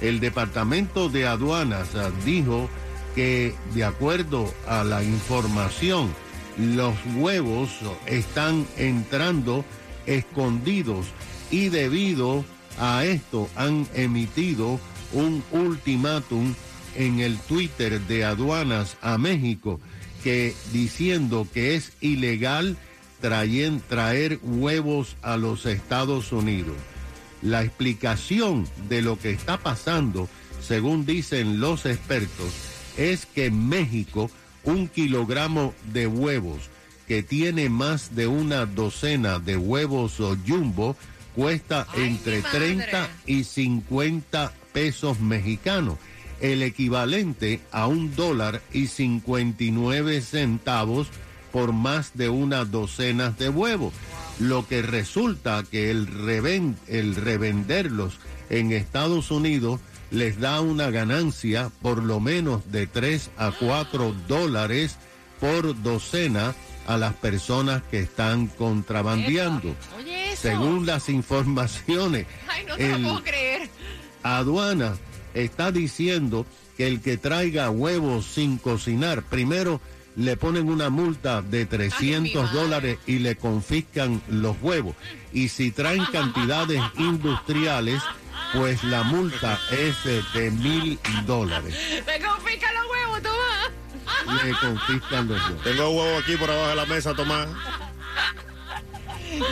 El 0.00 0.18
Departamento 0.18 1.08
de 1.08 1.26
Aduanas 1.26 1.94
ah, 1.94 2.10
dijo 2.24 2.68
que 3.14 3.54
de 3.74 3.84
acuerdo 3.84 4.52
a 4.66 4.84
la 4.84 5.02
información, 5.02 6.12
los 6.58 6.94
huevos 7.16 7.70
están 8.06 8.66
entrando 8.76 9.64
escondidos 10.06 11.06
y 11.50 11.68
debido 11.68 12.44
a 12.78 13.04
esto 13.04 13.48
han 13.56 13.86
emitido 13.94 14.80
un 15.12 15.42
ultimátum 15.52 16.54
en 16.96 17.20
el 17.20 17.38
Twitter 17.38 18.00
de 18.00 18.24
aduanas 18.24 18.96
a 19.00 19.18
México 19.18 19.80
que 20.22 20.54
diciendo 20.72 21.46
que 21.52 21.74
es 21.74 21.92
ilegal 22.00 22.76
traer 23.88 24.40
huevos 24.42 25.16
a 25.22 25.36
los 25.36 25.64
Estados 25.66 26.32
Unidos. 26.32 26.76
La 27.40 27.62
explicación 27.62 28.66
de 28.88 29.00
lo 29.00 29.18
que 29.18 29.30
está 29.30 29.58
pasando, 29.58 30.28
según 30.60 31.06
dicen 31.06 31.60
los 31.60 31.86
expertos, 31.86 32.71
es 32.96 33.26
que 33.26 33.46
en 33.46 33.68
México 33.68 34.30
un 34.64 34.88
kilogramo 34.88 35.74
de 35.92 36.06
huevos 36.06 36.70
que 37.08 37.22
tiene 37.22 37.68
más 37.68 38.14
de 38.14 38.26
una 38.26 38.64
docena 38.66 39.38
de 39.38 39.56
huevos 39.56 40.20
o 40.20 40.36
jumbo 40.46 40.96
cuesta 41.34 41.86
entre 41.96 42.36
mi 42.36 42.42
madre. 42.42 42.58
30 42.58 43.10
y 43.26 43.44
50 43.44 44.52
pesos 44.72 45.18
mexicanos, 45.20 45.98
el 46.40 46.62
equivalente 46.62 47.60
a 47.72 47.86
un 47.86 48.14
dólar 48.14 48.62
y 48.72 48.86
59 48.86 50.20
centavos 50.20 51.08
por 51.52 51.72
más 51.72 52.12
de 52.14 52.28
una 52.30 52.64
docena 52.64 53.30
de 53.30 53.48
huevos, 53.50 53.92
lo 54.38 54.66
que 54.66 54.80
resulta 54.82 55.64
que 55.70 55.90
el, 55.90 56.06
reven- 56.08 56.76
el 56.86 57.14
revenderlos 57.14 58.14
en 58.48 58.72
Estados 58.72 59.30
Unidos 59.30 59.80
les 60.12 60.38
da 60.38 60.60
una 60.60 60.90
ganancia 60.90 61.70
por 61.82 62.02
lo 62.02 62.20
menos 62.20 62.70
de 62.70 62.86
3 62.86 63.30
a 63.36 63.50
4 63.50 64.14
dólares 64.28 64.96
por 65.40 65.82
docena 65.82 66.54
a 66.86 66.96
las 66.96 67.14
personas 67.14 67.82
que 67.90 67.98
están 68.00 68.46
contrabandeando. 68.46 69.74
Oye, 69.98 70.32
eso. 70.32 70.42
Según 70.42 70.86
las 70.86 71.08
informaciones, 71.08 72.26
Ay, 72.48 72.64
no 72.66 72.74
el- 72.76 73.02
puedo 73.02 73.22
creer. 73.24 73.68
aduana 74.22 74.94
está 75.34 75.72
diciendo 75.72 76.46
que 76.76 76.86
el 76.86 77.00
que 77.00 77.16
traiga 77.16 77.70
huevos 77.70 78.26
sin 78.26 78.58
cocinar, 78.58 79.22
primero 79.22 79.80
le 80.14 80.36
ponen 80.36 80.68
una 80.68 80.90
multa 80.90 81.40
de 81.40 81.64
300 81.64 82.34
madre. 82.44 82.58
dólares 82.60 82.98
y 83.06 83.18
le 83.20 83.36
confiscan 83.36 84.20
los 84.28 84.56
huevos. 84.60 84.94
Y 85.32 85.48
si 85.48 85.70
traen 85.70 86.04
cantidades 86.12 86.82
industriales, 86.98 88.02
pues 88.52 88.82
la 88.84 89.02
multa 89.02 89.58
es 89.70 90.04
de 90.34 90.50
mil 90.50 90.98
dólares. 91.26 91.74
Te 92.04 92.20
confiscan 92.24 92.74
los 92.74 92.84
huevos, 92.90 93.22
Tomás. 93.22 94.44
Le 94.44 94.50
confiscan 94.52 95.28
los 95.28 95.42
huevos. 95.42 95.62
Tengo 95.62 95.90
huevo 95.90 96.18
aquí 96.18 96.36
por 96.36 96.50
abajo 96.50 96.68
de 96.68 96.76
la 96.76 96.86
mesa, 96.86 97.14
Tomás. 97.14 97.48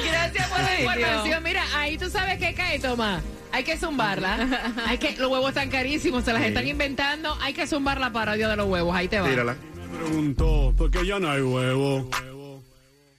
Gracias 0.08 0.48
por 0.48 0.60
la 0.60 0.80
información. 0.80 1.42
Mira, 1.42 1.64
ahí 1.74 1.96
tú 1.96 2.10
sabes 2.10 2.38
qué 2.38 2.54
cae, 2.54 2.78
Tomás. 2.78 3.22
Hay 3.52 3.64
que 3.64 3.76
zumbarla. 3.76 4.72
Hay 4.86 4.98
que, 4.98 5.16
los 5.16 5.30
huevos 5.30 5.48
están 5.50 5.70
carísimos, 5.70 6.24
se 6.24 6.32
las 6.32 6.42
Sí. 6.42 6.48
están 6.48 6.66
inventando. 6.68 7.36
Hay 7.40 7.52
que 7.52 7.66
zumbar 7.66 7.98
la 7.98 8.12
parodia 8.12 8.48
de 8.48 8.56
los 8.56 8.66
huevos. 8.66 8.94
Ahí 8.94 9.08
te 9.08 9.18
va. 9.20 9.28
Tírala. 9.28 9.56
Me 9.74 9.98
preguntó, 9.98 10.72
¿por 10.76 10.90
qué 10.90 11.04
ya 11.06 11.18
no 11.18 11.30
hay 11.30 11.40
huevo? 11.40 12.08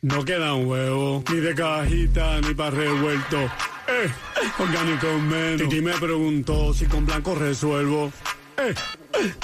No 0.03 0.25
quedan 0.25 0.65
huevos, 0.65 1.23
ni 1.29 1.39
de 1.41 1.53
cajita, 1.53 2.41
ni 2.41 2.53
para 2.55 2.71
revuelto. 2.71 3.51
Eh, 3.93 4.09
orgánico 4.59 5.07
menos. 5.19 5.61
Titi 5.61 5.81
me 5.81 5.93
preguntó 5.93 6.73
si 6.73 6.85
con 6.85 7.05
blanco 7.05 7.35
resuelvo. 7.35 8.11
Eh, 8.57 8.73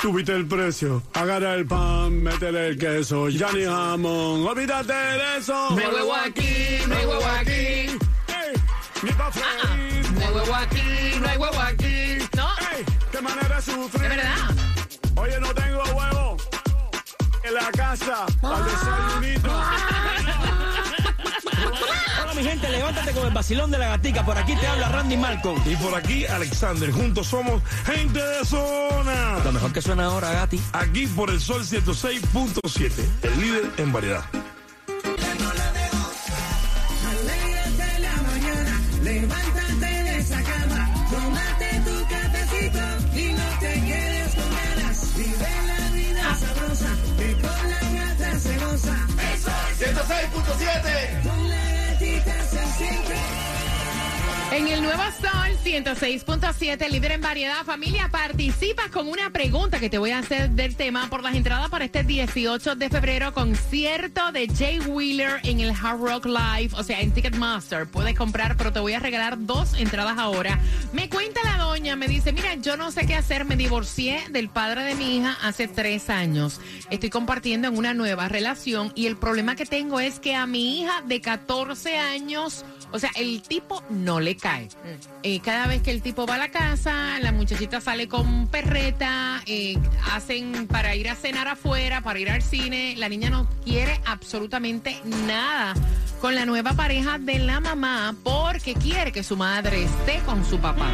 tuviste 0.02 0.34
el 0.34 0.46
precio. 0.48 1.04
Agarra 1.14 1.54
el 1.56 1.66
pan, 1.66 2.22
métele 2.24 2.68
el 2.70 2.78
queso. 2.78 3.30
Ya 3.30 3.52
ni 3.52 3.64
jamón, 3.66 4.46
olvídate 4.48 4.94
de 4.94 5.38
eso. 5.38 5.70
Hay 5.78 5.88
huevo 5.94 6.16
aquí, 6.16 6.78
no 6.88 6.96
hay 6.96 7.06
huevo 7.06 7.26
aquí. 7.26 7.52
Eh, 7.52 7.98
ni 9.04 9.12
pa' 9.12 9.32
freír. 9.32 10.12
No 10.14 10.20
hay 10.28 10.34
huevo 10.34 10.56
aquí, 10.56 11.20
no 11.20 11.30
hay 11.30 11.38
huevo 11.38 11.60
aquí. 11.60 12.18
No, 12.36 12.48
Ey, 12.76 12.86
qué 13.12 13.22
manera 13.22 13.56
de 13.56 13.62
sufrir. 13.62 14.02
de 14.10 14.16
verdad. 14.16 14.56
Oye, 15.16 15.40
no 15.40 15.54
tengo 15.54 15.84
huevo 15.84 16.38
en 17.44 17.54
la 17.54 17.72
casa 17.72 18.26
al 18.44 18.66
desayunito. 18.66 19.50
Mi 22.38 22.44
gente, 22.44 22.70
levántate 22.70 23.14
con 23.14 23.26
el 23.26 23.34
vacilón 23.34 23.72
de 23.72 23.80
la 23.80 23.88
gatica. 23.88 24.24
Por 24.24 24.38
aquí 24.38 24.56
te 24.56 24.68
habla 24.68 24.90
Randy 24.90 25.18
Malcolm. 25.18 25.60
Y 25.66 25.76
por 25.78 25.96
aquí, 25.96 26.24
Alexander. 26.28 26.92
Juntos 26.92 27.26
somos 27.26 27.64
gente 27.84 28.22
de 28.22 28.46
zona. 28.46 29.40
Lo 29.44 29.52
mejor 29.52 29.74
que 29.74 29.82
suena 29.82 30.06
ahora, 30.06 30.32
Gati. 30.32 30.62
Aquí 30.74 31.08
por 31.08 31.32
el 31.32 31.42
Sol 31.42 31.64
106.7, 31.64 32.92
el 33.24 33.42
líder 33.42 33.72
en 33.78 33.92
variedad. 33.92 34.24
Alégrate 37.10 38.00
la 38.02 38.22
mañana, 38.22 38.82
levántate 39.02 40.04
de 40.04 40.18
esa 40.20 40.44
cama, 40.44 40.94
tómate 41.10 41.82
tu 41.86 42.06
cafecito 42.08 43.18
y 43.18 43.34
no 43.34 43.60
te 43.60 43.74
quedes 43.82 44.36
con 44.36 44.50
ganas. 44.54 45.18
Vive 45.18 45.50
la 45.66 45.90
vida 45.90 46.36
sabrosa, 46.36 46.90
que 47.18 47.34
con 47.34 47.70
la 47.72 47.82
gata 48.00 48.40
se 48.40 48.58
goza. 48.60 49.08
Eso 49.34 49.52
106.7. 49.80 51.27
Con 52.78 53.17
En 54.50 54.66
el 54.70 54.82
Nuevo 54.82 55.04
Sol 55.04 55.58
106.7, 55.66 56.90
líder 56.90 57.12
en 57.12 57.22
variedad, 57.22 57.66
familia, 57.66 58.10
participas 58.10 58.90
con 58.90 59.10
una 59.10 59.30
pregunta 59.30 59.78
que 59.78 59.90
te 59.90 59.98
voy 59.98 60.12
a 60.12 60.20
hacer 60.20 60.52
del 60.52 60.78
tema 60.78 61.10
por 61.10 61.22
las 61.22 61.36
entradas 61.36 61.70
para 61.70 61.84
este 61.84 62.04
18 62.04 62.76
de 62.76 62.90
febrero, 62.90 63.34
concierto 63.34 64.32
de 64.32 64.48
Jay 64.48 64.80
Wheeler 64.80 65.42
en 65.44 65.60
el 65.60 65.72
Hard 65.72 66.00
Rock 66.00 66.26
Live, 66.28 66.70
o 66.78 66.84
sea, 66.84 67.02
en 67.02 67.12
Ticketmaster. 67.12 67.88
Puedes 67.88 68.18
comprar, 68.18 68.56
pero 68.56 68.72
te 68.72 68.80
voy 68.80 68.94
a 68.94 69.00
regalar 69.00 69.36
dos 69.46 69.74
entradas 69.74 70.18
ahora. 70.18 70.58
Me 70.94 71.10
cuenta 71.10 71.42
la 71.44 71.58
doña, 71.58 71.98
me 71.98 72.08
dice, 72.08 72.32
mira, 72.32 72.56
yo 72.56 72.78
no 72.78 72.92
sé 72.92 73.06
qué 73.06 73.16
hacer, 73.16 73.44
me 73.44 73.58
divorcié 73.58 74.24
del 74.30 74.48
padre 74.48 74.84
de 74.84 74.96
mi 74.96 75.18
hija 75.18 75.38
hace 75.44 75.68
tres 75.68 76.10
años. 76.10 76.62
Estoy 76.90 77.10
compartiendo 77.10 77.68
en 77.68 77.78
una 77.78 77.94
nueva 77.94 78.30
relación 78.30 78.94
y 78.96 79.08
el 79.08 79.18
problema 79.18 79.58
que 79.58 79.66
tengo 79.66 80.00
es 80.00 80.22
que 80.22 80.36
a 80.36 80.48
mi 80.48 80.80
hija 80.80 81.02
de 81.06 81.20
14 81.20 81.98
años, 81.98 82.64
o 82.94 83.00
sea, 83.00 83.12
el 83.16 83.42
tipo 83.42 83.84
no 83.90 84.22
le 84.22 84.37
cae. 84.38 84.70
Eh, 85.24 85.40
cada 85.42 85.68
vez 85.68 85.82
que 85.82 85.92
el 85.92 86.02
tipo 86.02 86.26
va 86.26 86.36
a 86.36 86.38
la 86.38 86.50
casa, 86.50 87.20
la 87.20 87.32
muchachita 87.32 87.82
sale 87.82 88.08
con 88.08 88.48
perreta, 88.48 89.42
eh, 89.46 89.78
hacen 90.12 90.68
para 90.68 90.96
ir 90.96 91.10
a 91.10 91.16
cenar 91.16 91.48
afuera, 91.48 92.02
para 92.02 92.20
ir 92.20 92.30
al 92.30 92.42
cine. 92.42 92.96
La 92.98 93.10
niña 93.10 93.30
no 93.30 93.50
quiere 93.64 94.00
absolutamente 94.06 95.00
nada 95.26 95.74
con 96.22 96.36
la 96.36 96.46
nueva 96.46 96.74
pareja 96.74 97.20
de 97.20 97.40
la 97.40 97.60
mamá 97.60 98.16
porque 98.24 98.74
quiere 98.74 99.12
que 99.12 99.24
su 99.24 99.38
madre 99.38 99.84
esté 99.84 100.20
con 100.26 100.44
su 100.46 100.60
papá. 100.60 100.90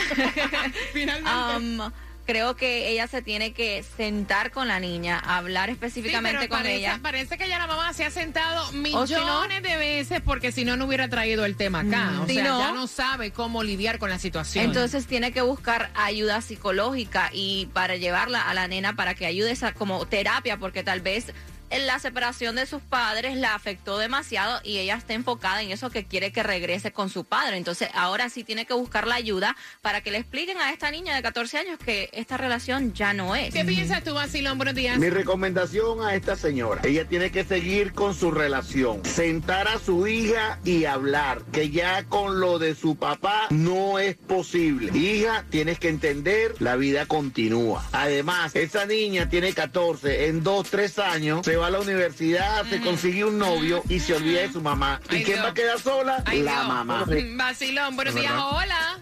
Finalmente. 0.94 1.56
Um, 1.56 1.90
creo 2.24 2.54
que 2.56 2.88
ella 2.90 3.06
se 3.08 3.20
tiene 3.22 3.52
que 3.52 3.82
sentar 3.96 4.50
con 4.52 4.68
la 4.68 4.78
niña, 4.80 5.18
hablar 5.18 5.68
Sí, 5.68 5.72
específicamente 5.72 6.38
pero 6.40 6.48
con 6.50 6.58
parece, 6.60 6.76
ella. 6.76 6.98
parece 7.02 7.36
que 7.38 7.48
ya 7.48 7.58
la 7.58 7.66
mamá 7.66 7.92
se 7.92 8.04
ha 8.04 8.10
sentado 8.10 8.68
O 8.68 8.70
si 8.70 8.76
millones 8.78 9.62
no- 9.62 9.68
de 9.68 9.76
veces 9.76 10.20
porque 10.24 10.52
si 10.52 10.64
no, 10.64 10.76
no 10.76 10.84
hubiera 10.86 11.08
traído 11.08 11.44
el 11.44 11.56
tema 11.56 11.80
acá. 11.80 12.20
O 12.22 12.26
Si 12.26 12.34
sea, 12.34 12.44
no- 12.44 12.58
ya 12.60 12.72
no 12.72 12.86
sabe 12.86 13.30
cómo 13.32 13.62
lidiar 13.62 13.98
con 13.98 14.10
la 14.10 14.18
situación. 14.18 14.64
Entonces 14.64 15.06
tiene 15.06 15.32
que 15.32 15.42
buscar 15.42 15.90
ayuda 15.94 16.40
psicológica 16.40 17.30
y 17.32 17.66
para 17.72 17.96
llevarla 17.96 18.42
a 18.48 18.54
la 18.54 18.68
nena 18.68 18.94
para 18.94 19.14
que 19.14 19.26
ayude 19.26 19.50
esa 19.50 19.72
como 19.74 20.06
terapia, 20.06 20.56
porque 20.58 20.82
tal 20.82 21.00
vez 21.00 21.32
la 21.80 21.98
separación 21.98 22.56
de 22.56 22.66
sus 22.66 22.82
padres 22.82 23.36
la 23.36 23.54
afectó 23.54 23.98
demasiado 23.98 24.60
y 24.62 24.78
ella 24.78 24.96
está 24.96 25.14
enfocada 25.14 25.62
en 25.62 25.70
eso 25.70 25.90
que 25.90 26.04
quiere 26.04 26.32
que 26.32 26.42
regrese 26.42 26.92
con 26.92 27.08
su 27.08 27.24
padre. 27.24 27.56
Entonces 27.56 27.88
ahora 27.94 28.28
sí 28.28 28.44
tiene 28.44 28.66
que 28.66 28.74
buscar 28.74 29.06
la 29.06 29.14
ayuda 29.14 29.56
para 29.80 30.00
que 30.02 30.10
le 30.10 30.18
expliquen 30.18 30.58
a 30.58 30.72
esta 30.72 30.90
niña 30.90 31.14
de 31.14 31.22
14 31.22 31.58
años 31.58 31.78
que 31.78 32.10
esta 32.12 32.36
relación 32.36 32.92
ya 32.92 33.14
no 33.14 33.34
es. 33.34 33.52
¿Qué 33.52 33.64
piensas 33.64 34.04
tú, 34.04 34.14
Basilón? 34.14 34.58
Buenos 34.58 34.74
días. 34.74 34.98
Mi 34.98 35.10
recomendación 35.10 36.02
a 36.02 36.14
esta 36.14 36.36
señora, 36.36 36.82
ella 36.84 37.06
tiene 37.06 37.30
que 37.30 37.44
seguir 37.44 37.92
con 37.92 38.14
su 38.14 38.30
relación, 38.30 39.04
sentar 39.04 39.68
a 39.68 39.78
su 39.78 40.06
hija 40.06 40.58
y 40.64 40.84
hablar, 40.84 41.42
que 41.52 41.70
ya 41.70 42.04
con 42.04 42.40
lo 42.40 42.58
de 42.58 42.74
su 42.74 42.96
papá 42.96 43.46
no 43.50 43.98
es 43.98 44.16
posible. 44.16 44.96
Hija, 44.96 45.44
tienes 45.50 45.78
que 45.78 45.88
entender, 45.88 46.54
la 46.60 46.76
vida 46.76 47.06
continúa. 47.06 47.84
Además, 47.92 48.54
esa 48.56 48.86
niña 48.86 49.28
tiene 49.28 49.52
14, 49.52 50.26
en 50.26 50.42
2, 50.42 50.70
3 50.70 50.98
años 50.98 51.40
se 51.44 51.56
va 51.56 51.61
a 51.64 51.70
la 51.70 51.80
universidad, 51.80 52.64
se 52.66 52.80
consigue 52.80 53.24
un 53.24 53.38
novio 53.38 53.82
y 53.88 54.00
se 54.00 54.14
olvida 54.14 54.40
de 54.42 54.52
su 54.52 54.60
mamá. 54.60 55.00
¿Y 55.10 55.16
Ay, 55.16 55.24
quién 55.24 55.36
Dios. 55.36 55.46
va 55.46 55.50
a 55.50 55.54
quedar 55.54 55.78
sola? 55.78 56.22
Ay, 56.26 56.42
la 56.42 56.52
Dios. 56.52 56.66
mamá. 56.68 57.04
Basilón, 57.36 57.96
buenos 57.96 58.14
días. 58.14 58.32
Hola. 58.36 58.98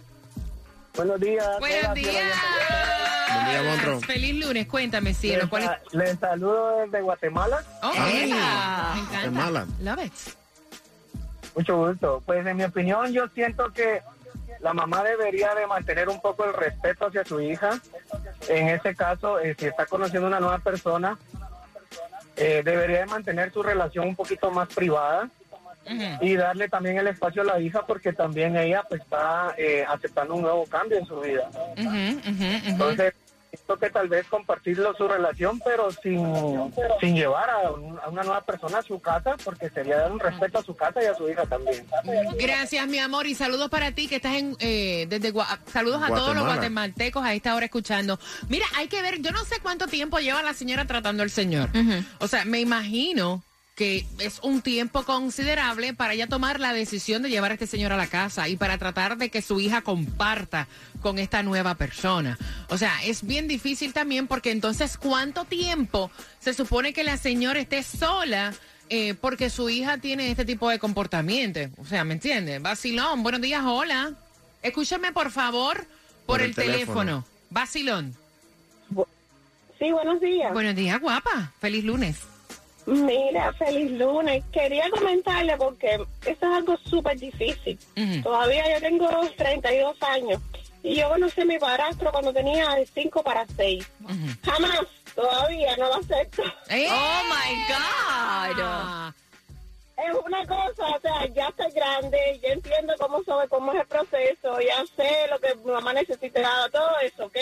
Buenos 0.97 1.21
días. 1.21 1.47
Buenos 1.61 1.85
Hola, 1.85 1.95
días. 1.95 2.15
Día. 2.15 4.01
Feliz 4.07 4.45
lunes. 4.45 4.67
Cuéntame, 4.67 5.15
cielo. 5.15 5.49
¿Cuál 5.49 5.65
es? 5.65 5.71
Les, 5.93 6.09
les 6.11 6.19
saludo 6.19 6.79
desde 6.81 7.01
Guatemala. 7.01 7.63
Oh, 7.83 7.93
Ay, 7.97 8.13
me 8.15 8.25
encanta. 8.35 9.05
Guatemala. 9.11 9.67
Love 9.81 10.05
it. 10.07 10.13
Mucho 11.57 11.77
gusto. 11.77 12.23
Pues 12.27 12.47
en 12.47 12.57
mi 12.57 12.65
opinión 12.65 13.13
yo 13.13 13.29
siento 13.29 13.73
que 13.73 14.03
la 14.61 14.73
mamá 14.75 15.03
debería 15.03 15.55
de 15.55 15.67
mantener 15.67 16.09
un 16.09 16.21
poco 16.21 16.45
el 16.45 16.53
respeto 16.55 17.07
hacia 17.07 17.25
su 17.25 17.41
hija. 17.41 17.81
En 18.49 18.69
ese 18.69 18.95
caso, 18.95 19.39
eh, 19.41 19.55
si 19.59 19.67
está 19.67 19.87
conociendo 19.87 20.27
una 20.29 20.41
nueva 20.41 20.59
persona, 20.59 21.19
eh, 22.41 22.63
debería 22.65 23.01
de 23.01 23.07
mantener 23.07 23.53
su 23.53 23.63
relación 23.63 24.09
un 24.09 24.17
poquito 24.17 24.51
más 24.51 24.69
privada 24.69 25.29
y 26.21 26.37
darle 26.37 26.69
también 26.69 26.99
el 26.99 27.07
espacio 27.09 27.43
a 27.43 27.45
la 27.45 27.61
hija 27.61 27.85
porque 27.87 28.13
también 28.13 28.57
ella 28.57 28.85
pues 28.89 29.01
está 29.01 29.55
eh, 29.57 29.85
aceptando 29.89 30.35
un 30.35 30.43
nuevo 30.43 30.65
cambio 30.67 30.99
en 30.99 31.07
su 31.07 31.21
vida. 31.21 31.51
Entonces, 31.77 33.15
siento 33.71 33.79
que 33.87 33.91
tal 33.91 34.09
vez 34.09 34.27
compartirlo 34.27 34.95
su 34.97 35.07
relación, 35.07 35.61
pero 35.65 35.91
sin, 35.93 36.73
sin 37.01 37.15
llevar 37.15 37.49
a, 37.51 37.71
un- 37.71 37.99
a 38.01 38.09
una 38.09 38.23
nueva 38.23 38.41
persona 38.43 38.79
a 38.79 38.83
su 38.83 39.01
casa, 39.01 39.37
porque 39.45 39.71
sería 39.71 39.97
dar 39.99 40.13
un 40.13 40.19
respeto 40.19 40.59
a 40.59 40.63
su 40.63 40.75
casa 40.75 41.03
y 41.03 41.07
a 41.07 41.15
su 41.15 41.29
hija 41.29 41.45
también. 41.47 41.87
Gracias, 42.39 42.87
mi 42.89 42.99
amor, 42.99 43.27
y 43.27 43.35
saludos 43.35 43.71
para 43.71 43.93
ti 43.93 44.09
que 44.09 44.17
estás 44.17 44.35
en 44.37 44.57
eh, 44.61 45.07
desde 45.09 45.33
Gua- 45.33 45.59
saludos 45.73 46.03
a 46.03 46.09
todos 46.09 46.35
los 46.35 46.45
guatemaltecos 46.45 47.25
a 47.25 47.35
esta 47.35 47.55
hora 47.55 47.67
escuchando. 47.67 48.19
Mira, 48.49 48.67
hay 48.77 48.89
que 48.89 49.03
ver, 49.03 49.21
yo 49.21 49.31
no 49.31 49.45
sé 49.45 49.57
cuánto 49.63 49.87
tiempo 49.87 50.19
lleva 50.19 50.43
la 50.43 50.55
señora 50.55 50.87
tratando 50.87 51.23
al 51.23 51.31
señor. 51.31 51.69
O 52.19 52.27
sea, 52.27 52.45
me 52.45 52.61
imagino 52.61 53.43
que 53.81 54.05
es 54.19 54.41
un 54.43 54.61
tiempo 54.61 55.05
considerable 55.05 55.95
para 55.95 56.13
ella 56.13 56.27
tomar 56.27 56.61
la 56.61 56.75
decisión 56.75 57.23
de 57.23 57.31
llevar 57.31 57.51
a 57.51 57.55
este 57.55 57.67
señor 57.67 57.95
a 57.95 57.97
la 57.97 58.09
casa 58.09 58.47
y 58.47 58.59
para 58.59 58.77
tratar 58.77 59.17
de 59.17 59.31
que 59.31 59.41
su 59.41 59.59
hija 59.59 59.81
comparta 59.81 60.69
con 61.01 61.19
esta 61.19 61.43
nueva 61.43 61.77
persona. 61.77 62.37
O 62.69 62.77
sea, 62.77 62.93
es 63.07 63.27
bien 63.27 63.49
difícil 63.49 63.95
también 63.95 64.27
porque 64.27 64.51
entonces, 64.51 64.99
¿cuánto 64.99 65.47
tiempo 65.47 66.11
se 66.41 66.53
supone 66.53 66.93
que 66.93 67.05
la 67.05 67.17
señora 67.17 67.59
esté 67.59 67.83
sola? 67.83 68.53
eh, 68.91 69.15
porque 69.15 69.49
su 69.49 69.71
hija 69.71 69.97
tiene 69.97 70.31
este 70.31 70.45
tipo 70.45 70.69
de 70.69 70.79
comportamiento. 70.79 71.61
O 71.79 71.87
sea, 71.87 72.05
¿me 72.05 72.13
entiendes? 72.13 72.61
Vacilón, 72.61 73.23
buenos 73.23 73.41
días, 73.41 73.63
hola. 73.65 74.13
Escúchame, 74.63 75.11
por 75.13 75.31
favor, 75.31 75.79
por, 75.79 75.87
Por 76.27 76.41
el, 76.43 76.49
el 76.51 76.55
teléfono. 76.55 76.75
teléfono. 77.01 77.25
Vacilón. 77.49 78.15
Sí, 79.79 79.91
buenos 79.91 80.21
días. 80.21 80.53
Buenos 80.53 80.75
días, 80.75 81.01
guapa. 81.01 81.53
Feliz 81.61 81.83
lunes. 81.85 82.19
Mira, 82.91 83.53
feliz 83.53 83.93
lunes. 83.93 84.43
Quería 84.53 84.91
comentarle 84.91 85.57
porque 85.57 85.95
esto 86.27 86.29
es 86.29 86.43
algo 86.43 86.77
súper 86.77 87.19
difícil. 87.19 87.79
Todavía 88.23 88.75
yo 88.75 88.81
tengo 88.81 89.09
32 89.37 89.97
años 90.03 90.41
y 90.83 90.97
yo 90.97 91.09
conocí 91.09 91.41
a 91.41 91.45
mi 91.45 91.59
padrastro 91.59 92.11
cuando 92.11 92.33
tenía 92.33 92.75
de 92.75 92.87
5 92.87 93.23
para 93.23 93.47
6. 93.57 93.87
Jamás, 94.45 94.81
todavía 95.15 95.77
no 95.77 95.87
lo 95.87 95.95
acepto. 95.97 96.43
Oh 96.43 97.23
my 97.29 97.55
God. 97.69 99.15
Es 99.97 100.17
una 100.25 100.47
cosa, 100.47 100.97
o 100.97 101.01
sea, 101.01 101.27
ya 101.35 101.49
estoy 101.49 101.71
grande, 101.73 102.41
ya 102.43 102.49
entiendo 102.55 102.95
cómo, 102.99 103.23
sobre, 103.23 103.47
cómo 103.49 103.73
es 103.73 103.81
el 103.81 103.87
proceso, 103.87 104.59
ya 104.61 104.83
sé 104.97 105.29
lo 105.31 105.39
que 105.39 105.55
mi 105.57 105.71
mamá 105.71 105.93
necesita, 105.93 106.69
todo 106.73 106.89
eso, 107.03 107.27
¿ok? 107.27 107.37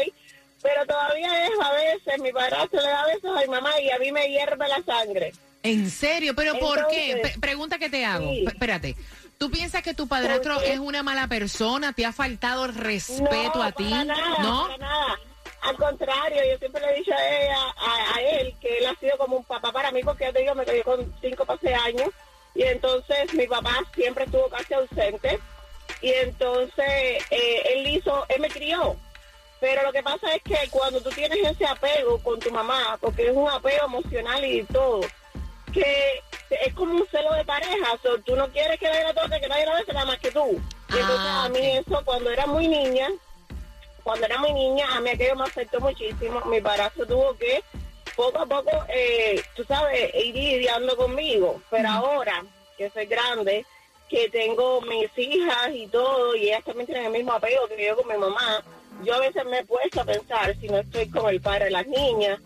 Pero 0.63 0.87
todavía 0.87 1.47
es 1.47 1.53
a 1.63 1.73
veces, 1.73 2.21
mi 2.21 2.33
padrastro 2.33 2.81
le 2.81 2.89
da 2.89 3.07
besos 3.07 3.37
a 3.37 3.41
mi 3.43 3.49
mamá 3.49 3.81
y 3.81 3.91
a 3.91 3.99
mí 3.99 4.11
me 4.13 4.29
hierve 4.29 4.67
la 4.69 4.83
sangre. 4.85 5.33
¿En 5.63 5.91
serio? 5.91 6.35
¿Pero 6.35 6.59
por 6.59 6.87
qué? 6.89 7.13
Entonces, 7.13 7.39
pregunta 7.39 7.79
que 7.79 7.89
te 7.91 8.05
hago. 8.05 8.31
sí. 8.31 8.45
Espérate. 8.47 8.97
¿Tú 9.39 9.51
piensas 9.53 9.83
que 9.83 9.95
tu 9.95 10.09
padrastro 10.09 10.61
es 10.63 10.79
una 10.81 11.05
mala 11.05 11.29
persona? 11.29 11.93
¿Te 11.93 12.05
ha 12.05 12.13
faltado 12.13 12.65
el 12.65 12.75
respeto 12.75 13.53
no, 13.59 13.63
a 13.63 13.71
ti? 13.73 13.89
Para 13.89 14.05
nada, 14.05 14.39
¿No? 14.41 14.63
para 14.67 14.79
nada. 14.79 15.19
Al 15.63 15.77
contrario, 15.77 16.43
yo 16.53 16.59
siempre 16.59 16.81
le 16.81 16.91
he 16.91 16.95
dicho 16.99 17.13
a, 17.13 17.29
ella- 17.29 17.75
a, 17.77 18.15
a 18.17 18.21
él 18.23 18.55
que 18.61 18.79
él 18.79 18.87
ha 18.87 18.95
sido 18.97 19.17
como 19.17 19.37
un 19.37 19.45
papá 19.45 19.71
para 19.73 19.93
mí, 19.93 20.01
porque 20.03 20.25
ya 20.25 20.33
te 20.33 20.41
digo, 20.41 20.55
me 20.57 20.65
crié 20.65 20.83
con 20.83 21.15
5 21.21 21.45
para 21.45 21.61
6 21.61 21.77
años. 21.85 22.09
Y 22.55 22.63
entonces 22.65 23.33
mi 23.35 23.47
papá 23.47 23.77
siempre 23.95 24.25
estuvo 24.25 24.49
casi 24.49 24.75
ausente. 24.75 25.39
Y 26.03 26.11
entonces 26.13 27.23
eh, 27.31 27.63
él 27.75 27.87
hizo, 27.89 28.25
él 28.29 28.41
me 28.41 28.49
crió. 28.49 28.97
Pero 29.69 29.83
lo 29.83 29.93
que 29.93 30.03
pasa 30.03 30.35
es 30.35 30.43
que 30.43 30.57
cuando 30.71 30.99
tú 31.03 31.11
tienes 31.11 31.47
ese 31.47 31.67
apego 31.67 32.19
con 32.23 32.41
tu 32.41 32.51
mamá, 32.51 32.97
porque 33.03 33.29
es 33.29 33.37
un 33.37 33.51
apego 33.51 33.85
emocional 33.85 34.43
y 34.43 34.63
todo, 34.63 35.01
que 35.75 36.23
es 36.49 36.73
como 36.73 36.95
un 36.95 37.07
celo 37.09 37.35
de 37.35 37.45
pareja, 37.45 37.93
o 37.93 37.99
sea, 37.99 38.13
tú 38.25 38.35
no 38.35 38.49
quieres 38.49 38.81
que 38.81 38.87
nadie 38.87 39.05
la 39.05 39.13
toque, 39.13 39.39
que 39.39 39.47
nadie 39.47 39.67
la 39.67 39.75
bese 39.75 39.93
nada 39.93 40.07
más 40.07 40.19
que 40.21 40.31
tú. 40.31 40.59
Y 40.89 40.97
entonces 40.97 41.19
Ah, 41.21 41.45
a 41.45 41.49
mí 41.51 41.61
eso, 41.77 42.03
cuando 42.03 42.31
era 42.31 42.47
muy 42.47 42.67
niña, 42.67 43.11
cuando 44.03 44.25
era 44.25 44.39
muy 44.39 44.55
niña, 44.55 44.87
a 44.97 45.03
mí 45.03 45.11
aquello 45.11 45.37
me 45.37 45.45
afectó 45.45 45.81
muchísimo. 45.81 46.41
Mi 46.47 46.63
padrastro 46.63 47.05
tuvo 47.05 47.37
que, 47.37 47.63
poco 48.17 48.39
a 48.39 48.47
poco, 48.47 48.71
eh, 48.89 49.39
tú 49.55 49.65
sabes, 49.65 50.15
ir 50.15 50.35
lidiando 50.35 50.97
conmigo. 50.97 51.61
Pero 51.69 51.91
ahora, 51.91 52.43
que 52.79 52.89
soy 52.89 53.05
grande, 53.05 53.67
que 54.09 54.31
tengo 54.31 54.81
mis 54.81 55.11
hijas 55.19 55.69
y 55.75 55.87
todo, 55.89 56.35
y 56.37 56.45
ellas 56.45 56.65
también 56.65 56.87
tienen 56.87 57.05
el 57.05 57.13
mismo 57.13 57.35
apego 57.35 57.69
que 57.69 57.85
yo 57.87 57.97
con 57.97 58.09
mi 58.09 58.17
mamá, 58.17 58.65
yo 59.05 59.15
a 59.15 59.21
veces 59.21 59.45
me 59.47 59.61
he 59.61 59.65
puesto 59.65 60.01
a 60.01 60.05
pensar, 60.05 60.57
si 60.61 60.69
no 60.69 60.79
estoy 60.79 61.09
con 61.09 61.29
el 61.29 61.41
padre 61.41 61.67
de 61.67 61.71
las 61.71 61.87
niñas, 61.87 62.41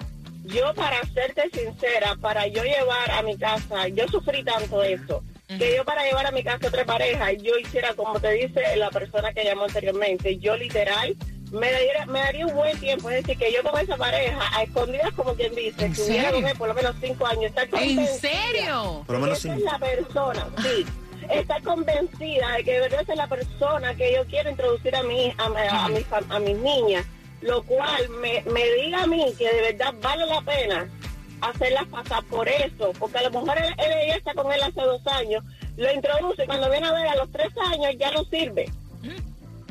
yo 0.44 0.74
para 0.74 1.00
serte 1.12 1.50
sincera, 1.50 2.16
para 2.20 2.46
yo 2.46 2.62
llevar 2.62 3.10
a 3.10 3.22
mi 3.22 3.36
casa, 3.36 3.88
yo 3.88 4.06
sufrí 4.08 4.42
tanto 4.44 4.82
eso, 4.82 5.22
que 5.46 5.76
yo 5.76 5.84
para 5.84 6.04
llevar 6.04 6.26
a 6.26 6.30
mi 6.30 6.42
casa 6.42 6.68
otra 6.68 6.84
pareja, 6.84 7.32
yo 7.32 7.58
hiciera 7.58 7.94
como 7.94 8.18
te 8.18 8.30
dice 8.30 8.76
la 8.76 8.90
persona 8.90 9.32
que 9.32 9.44
llamó 9.44 9.64
anteriormente, 9.64 10.38
yo 10.38 10.56
literal 10.56 11.16
me 11.52 11.70
daría, 11.70 12.06
me 12.06 12.18
daría 12.18 12.46
un 12.46 12.54
buen 12.54 12.78
tiempo, 12.80 13.10
es 13.10 13.22
decir, 13.22 13.38
que 13.38 13.52
yo 13.52 13.62
con 13.62 13.78
esa 13.78 13.96
pareja, 13.96 14.40
a 14.56 14.62
escondidas 14.62 15.12
como 15.12 15.34
quien 15.34 15.54
dice, 15.54 15.84
¿En 15.84 15.92
estuviera 15.92 16.32
con 16.32 16.46
él 16.46 16.56
por 16.56 16.68
lo 16.68 16.74
menos 16.74 16.96
cinco 17.00 17.26
años, 17.26 17.44
estar 17.44 17.68
¿En 17.74 18.06
serio? 18.08 19.04
Por 19.06 19.16
lo 19.16 19.22
menos 19.22 19.38
cinco. 19.38 19.58
esa 19.58 19.66
es 19.66 19.72
la 19.72 19.78
persona, 19.78 20.46
sí. 20.62 20.86
Estar 21.30 21.62
convencida 21.62 22.52
de 22.56 22.64
que 22.64 22.72
de 22.72 22.80
verdad 22.80 23.00
esa 23.02 23.12
es 23.12 23.18
la 23.18 23.26
persona 23.26 23.94
que 23.94 24.14
yo 24.14 24.24
quiero 24.26 24.50
introducir 24.50 24.94
a, 24.96 25.02
mi, 25.02 25.32
a, 25.38 25.88
mis, 25.88 26.06
a 26.12 26.38
mis 26.38 26.56
niñas, 26.58 27.06
lo 27.40 27.62
cual 27.62 28.08
me, 28.20 28.42
me 28.50 28.64
diga 28.74 29.02
a 29.02 29.06
mí 29.06 29.32
que 29.38 29.52
de 29.52 29.72
verdad 29.72 29.94
vale 30.00 30.26
la 30.26 30.40
pena 30.42 30.88
hacerlas 31.42 31.86
pasar 31.88 32.24
por 32.24 32.48
eso, 32.48 32.92
porque 32.98 33.18
a 33.18 33.28
lo 33.28 33.40
mejor 33.40 33.58
él, 33.58 33.74
ella 33.78 34.16
está 34.16 34.32
con 34.34 34.52
él 34.52 34.62
hace 34.62 34.80
dos 34.80 35.04
años, 35.06 35.44
lo 35.76 35.92
introduce 35.92 36.44
y 36.44 36.46
cuando 36.46 36.70
viene 36.70 36.86
a 36.86 36.92
ver 36.92 37.08
a 37.08 37.16
los 37.16 37.30
tres 37.30 37.52
años 37.70 37.94
ya 37.98 38.10
no 38.12 38.24
sirve. 38.24 38.70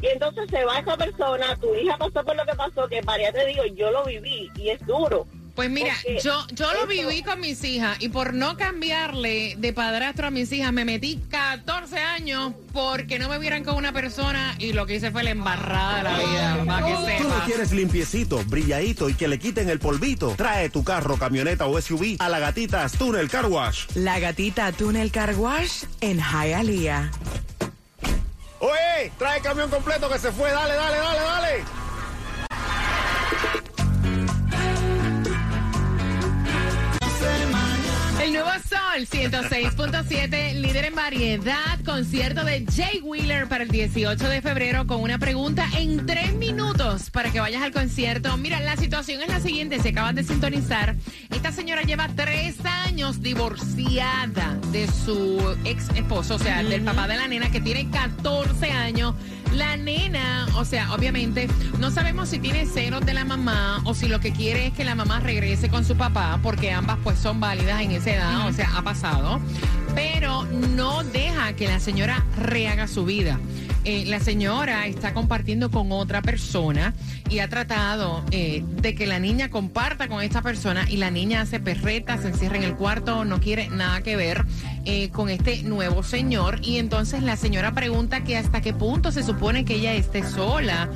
Y 0.02 0.08
entonces 0.08 0.50
se 0.50 0.66
va 0.66 0.80
esa 0.80 0.98
persona, 0.98 1.56
tu 1.58 1.74
hija 1.76 1.96
pasó 1.98 2.24
por 2.26 2.36
lo 2.36 2.44
que 2.46 2.56
pasó, 2.56 2.88
que 2.88 3.04
para 3.04 3.24
allá 3.24 3.34
te 3.34 3.46
digo, 3.46 3.66
yo 3.66 3.92
lo 3.92 4.04
viví 4.04 4.50
y 4.56 4.70
es 4.70 4.86
duro. 4.86 5.28
Pues 5.56 5.70
mira, 5.70 5.94
Porque 6.02 6.22
yo, 6.24 6.48
yo 6.54 6.74
lo 6.74 6.88
viví 6.88 7.24
con 7.24 7.40
mis 7.40 7.64
hijas 7.64 7.98
y 8.00 8.10
por 8.10 8.34
no 8.34 8.56
cambiarle 8.58 9.56
de 9.58 9.74
padrastro 9.74 10.28
a 10.28 10.32
mis 10.32 10.52
hijas 10.52 10.72
me 10.72 10.86
metí 10.86 11.20
14 11.30 11.98
años 12.00 12.54
porque 12.72 13.20
no 13.20 13.28
me 13.28 13.38
vieran 13.38 13.64
con 13.64 13.76
una 13.76 13.92
persona 13.92 14.56
y 14.60 14.72
lo 14.74 14.86
que 14.86 14.96
hice 14.96 15.12
fue 15.12 15.24
la 15.24 15.32
embarrada 15.32 15.98
de 15.98 16.04
la 16.04 16.18
vida, 16.18 16.64
para 16.66 16.86
que 16.86 17.18
Tú 17.18 17.28
lo 17.28 17.40
quieres 17.46 17.72
limpiecito, 17.74 18.44
brilladito 18.46 19.10
y 19.10 19.14
que 19.14 19.28
le 19.28 19.40
quiten 19.40 19.70
el 19.70 19.80
polvito. 19.80 20.34
Trae 20.38 20.70
tu 20.70 20.84
carro, 20.84 21.18
camioneta 21.18 21.66
o 21.66 21.80
SUV 21.82 22.16
a 22.20 22.30
la 22.30 22.40
gatita 22.40 22.88
Tunnel 22.90 23.30
Car 23.30 23.48
Wash. 23.48 23.88
La 23.96 24.20
gatita 24.20 24.72
Tunnel 24.72 25.12
Car 25.12 25.36
Wash 25.36 25.84
en 26.00 26.20
Hialeah. 26.20 27.12
Oye, 28.60 29.12
trae 29.18 29.38
el 29.38 29.44
camión 29.44 29.70
completo 29.70 30.08
que 30.10 30.20
se 30.20 30.32
fue. 30.32 30.52
Dale, 30.52 30.76
dale, 30.76 30.98
dale, 30.98 31.20
dale. 31.20 31.81
Sol 38.94 39.08
106.7, 39.08 40.54
líder 40.56 40.86
en 40.86 40.96
variedad, 40.96 41.80
concierto 41.86 42.44
de 42.44 42.66
Jay 42.76 43.00
Wheeler 43.00 43.48
para 43.48 43.64
el 43.64 43.70
18 43.70 44.28
de 44.28 44.42
febrero 44.42 44.86
con 44.86 45.02
una 45.02 45.18
pregunta 45.18 45.66
en 45.78 46.06
tres 46.06 46.34
minutos 46.34 47.10
para 47.10 47.32
que 47.32 47.40
vayas 47.40 47.62
al 47.62 47.72
concierto. 47.72 48.36
Mira, 48.38 48.60
la 48.60 48.76
situación 48.76 49.22
es 49.22 49.30
la 49.30 49.40
siguiente, 49.40 49.80
se 49.80 49.90
acaban 49.90 50.16
de 50.16 50.24
sintonizar. 50.24 50.98
Esta 51.30 51.54
señora 51.54 51.84
lleva 51.84 52.10
tres 52.10 52.58
años 52.66 53.22
divorciada 53.22 54.60
de 54.74 54.88
su 54.88 55.58
ex 55.64 55.88
esposo, 55.96 56.36
o 56.36 56.40
sea, 56.40 56.62
del 56.62 56.82
papá 56.82 57.08
de 57.08 57.16
la 57.16 57.30
nena 57.30 57.50
que 57.50 57.62
tiene 57.62 57.90
14 57.90 58.72
años. 58.72 59.16
La 59.54 59.76
nena, 59.76 60.48
o 60.56 60.64
sea, 60.64 60.94
obviamente, 60.94 61.48
no 61.80 61.92
sabemos 61.92 62.30
si 62.30 62.40
tiene 62.40 62.66
celos 62.66 63.06
de 63.06 63.14
la 63.14 63.26
mamá 63.26 63.82
o 63.84 63.94
si 63.94 64.08
lo 64.08 64.20
que 64.20 64.32
quiere 64.32 64.68
es 64.68 64.74
que 64.74 64.84
la 64.84 64.96
mamá 64.96 65.20
regrese 65.20 65.70
con 65.70 65.84
su 65.84 65.96
papá, 65.98 66.40
porque 66.42 66.72
ambas 66.72 66.98
pues 67.04 67.20
son 67.20 67.40
válidas 67.40 67.82
en 67.82 67.92
esa 67.92 68.12
edad, 68.12 68.48
o 68.48 68.54
sea, 68.54 68.78
ha 68.78 68.82
pasado. 68.82 69.42
Pero 69.94 70.46
no 70.46 71.04
deja 71.04 71.54
que 71.54 71.68
la 71.68 71.80
señora 71.80 72.26
rehaga 72.38 72.88
su 72.88 73.04
vida. 73.04 73.40
Eh, 73.84 74.06
la 74.06 74.20
señora 74.20 74.86
está 74.86 75.14
compartiendo 75.14 75.72
con 75.72 75.92
otra 75.92 76.22
persona 76.22 76.94
y 77.30 77.40
ha 77.40 77.50
tratado 77.50 78.24
eh, 78.30 78.64
de 78.80 78.94
que 78.94 79.08
la 79.08 79.18
niña 79.18 79.50
comparta 79.50 80.08
con 80.08 80.22
esta 80.22 80.44
persona 80.44 80.86
y 80.88 80.98
la 80.98 81.10
niña 81.10 81.42
hace 81.42 81.60
perreta, 81.60 82.20
se 82.20 82.28
encierra 82.28 82.58
en 82.58 82.64
el 82.64 82.76
cuarto, 82.76 83.26
no 83.26 83.40
quiere 83.40 83.70
nada 83.70 84.02
que 84.02 84.16
ver 84.16 84.46
eh, 84.86 85.10
con 85.10 85.30
este 85.30 85.64
nuevo 85.64 86.04
señor. 86.04 86.60
Y 86.62 86.78
entonces 86.78 87.24
la 87.24 87.38
señora 87.38 87.74
pregunta 87.74 88.24
que 88.24 88.38
hasta 88.38 88.62
qué 88.62 88.74
punto 88.74 89.12
se 89.12 89.24
supone 89.24 89.66
que 89.66 89.76
ella 89.76 89.94
esté 89.94 90.24
sola 90.24 90.90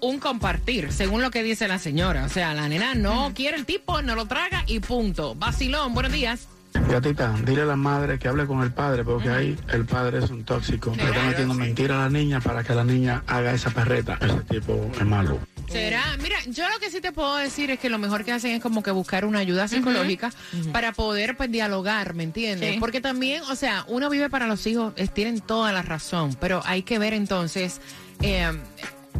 un 0.00 0.18
compartir, 0.18 0.92
según 0.92 1.22
lo 1.22 1.30
que 1.30 1.42
dice 1.42 1.66
la 1.66 1.78
señora. 1.78 2.24
O 2.24 2.28
sea, 2.28 2.54
la 2.54 2.68
nena 2.68 2.94
no 2.94 3.32
quiere 3.34 3.56
el 3.56 3.64
tipo, 3.64 4.02
no 4.02 4.14
lo 4.14 4.26
traga 4.26 4.64
y 4.66 4.80
punto. 4.80 5.34
Vacilón, 5.34 5.94
buenos 5.94 6.12
días. 6.12 6.48
Gatita, 6.88 7.32
dile 7.44 7.62
a 7.62 7.66
la 7.66 7.76
madre 7.76 8.18
que 8.18 8.28
hable 8.28 8.46
con 8.46 8.62
el 8.62 8.72
padre, 8.72 9.04
porque 9.04 9.30
ahí 9.30 9.56
el 9.72 9.84
padre 9.84 10.18
es 10.18 10.30
un 10.30 10.44
tóxico. 10.44 10.92
Le 10.96 11.04
está 11.04 11.22
metiendo 11.22 11.54
mentira 11.54 11.96
a 11.96 11.98
la 12.00 12.10
niña 12.10 12.40
para 12.40 12.62
que 12.64 12.74
la 12.74 12.84
niña 12.84 13.22
haga 13.26 13.52
esa 13.54 13.70
perreta. 13.70 14.18
Ese 14.20 14.40
tipo 14.42 14.90
es 14.98 15.06
malo. 15.06 15.38
Será, 15.68 16.02
mira, 16.20 16.36
yo 16.48 16.68
lo 16.68 16.78
que 16.78 16.90
sí 16.90 17.00
te 17.00 17.10
puedo 17.10 17.36
decir 17.36 17.70
es 17.70 17.78
que 17.78 17.88
lo 17.88 17.98
mejor 17.98 18.24
que 18.24 18.32
hacen 18.32 18.50
es 18.52 18.60
como 18.62 18.82
que 18.82 18.90
buscar 18.90 19.24
una 19.24 19.38
ayuda 19.38 19.66
psicológica 19.66 20.30
para 20.72 20.92
poder 20.92 21.36
pues 21.36 21.50
dialogar, 21.50 22.14
¿me 22.14 22.22
entiendes? 22.24 22.74
Sí. 22.74 22.80
Porque 22.80 23.00
también, 23.00 23.42
o 23.50 23.54
sea, 23.54 23.84
uno 23.88 24.10
vive 24.10 24.28
para 24.28 24.46
los 24.46 24.66
hijos, 24.66 24.92
es- 24.96 25.12
tienen 25.14 25.40
toda 25.40 25.72
la 25.72 25.82
razón, 25.82 26.36
pero 26.40 26.60
hay 26.66 26.82
que 26.82 26.98
ver 26.98 27.14
entonces 27.14 27.80
eh, 28.20 28.52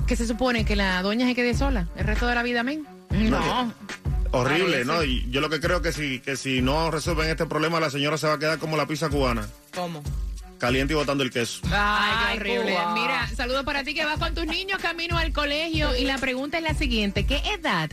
que 0.07 0.17
se 0.17 0.27
supone 0.27 0.65
que 0.65 0.77
la 0.77 1.01
doña 1.03 1.27
se 1.27 1.35
quede 1.35 1.55
sola 1.55 1.89
el 1.97 2.05
resto 2.05 2.27
de 2.27 2.35
la 2.35 2.43
vida, 2.43 2.61
amén. 2.61 2.87
No. 3.11 3.73
Horrible, 4.35 4.85
Parece. 4.85 4.85
¿no? 4.85 5.03
Y 5.05 5.27
yo 5.31 5.41
lo 5.41 5.49
que 5.51 5.61
creo 5.61 5.81
que 5.83 5.93
si, 5.93 6.21
que 6.21 6.37
si 6.37 6.61
no 6.63 6.91
resuelven 6.91 7.29
este 7.29 7.47
problema, 7.47 7.81
la 7.81 7.91
señora 7.91 8.19
se 8.19 8.27
va 8.27 8.35
a 8.35 8.39
quedar 8.39 8.59
como 8.59 8.77
la 8.77 8.87
pizza 8.87 9.09
cubana, 9.09 9.47
¿Cómo? 9.75 10.03
caliente 10.59 10.95
y 10.95 10.97
botando 10.97 11.23
el 11.25 11.31
queso. 11.31 11.61
Ay, 11.71 12.39
qué 12.39 12.41
horrible. 12.59 12.73
Cuba. 12.73 12.95
Mira, 12.95 13.29
saludos 13.37 13.65
para 13.65 13.85
ti 13.85 13.93
que 13.95 14.05
vas 14.05 14.19
con 14.19 14.35
tus 14.35 14.47
niños 14.47 14.79
camino 14.81 15.19
al 15.19 15.33
colegio 15.33 15.95
y 15.97 16.05
la 16.05 16.17
pregunta 16.19 16.57
es 16.59 16.63
la 16.65 16.75
siguiente, 16.75 17.27
¿qué 17.27 17.43
edad 17.59 17.91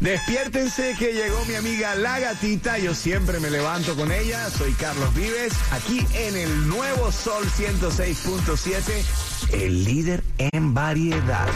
Despiértense 0.00 0.94
que 0.98 1.12
llegó 1.12 1.44
mi 1.46 1.56
amiga 1.56 1.94
La 1.96 2.20
Gatita. 2.20 2.78
Yo 2.78 2.94
siempre 2.94 3.40
me 3.40 3.50
levanto 3.50 3.96
con 3.96 4.12
ella. 4.12 4.48
Soy 4.50 4.72
Carlos 4.72 5.12
Vives, 5.14 5.52
aquí 5.72 6.06
en 6.14 6.36
el 6.36 6.68
nuevo 6.68 7.10
Sol 7.10 7.44
106.7, 7.44 9.52
el 9.52 9.84
líder 9.84 10.22
en 10.38 10.72
variedad. 10.72 11.48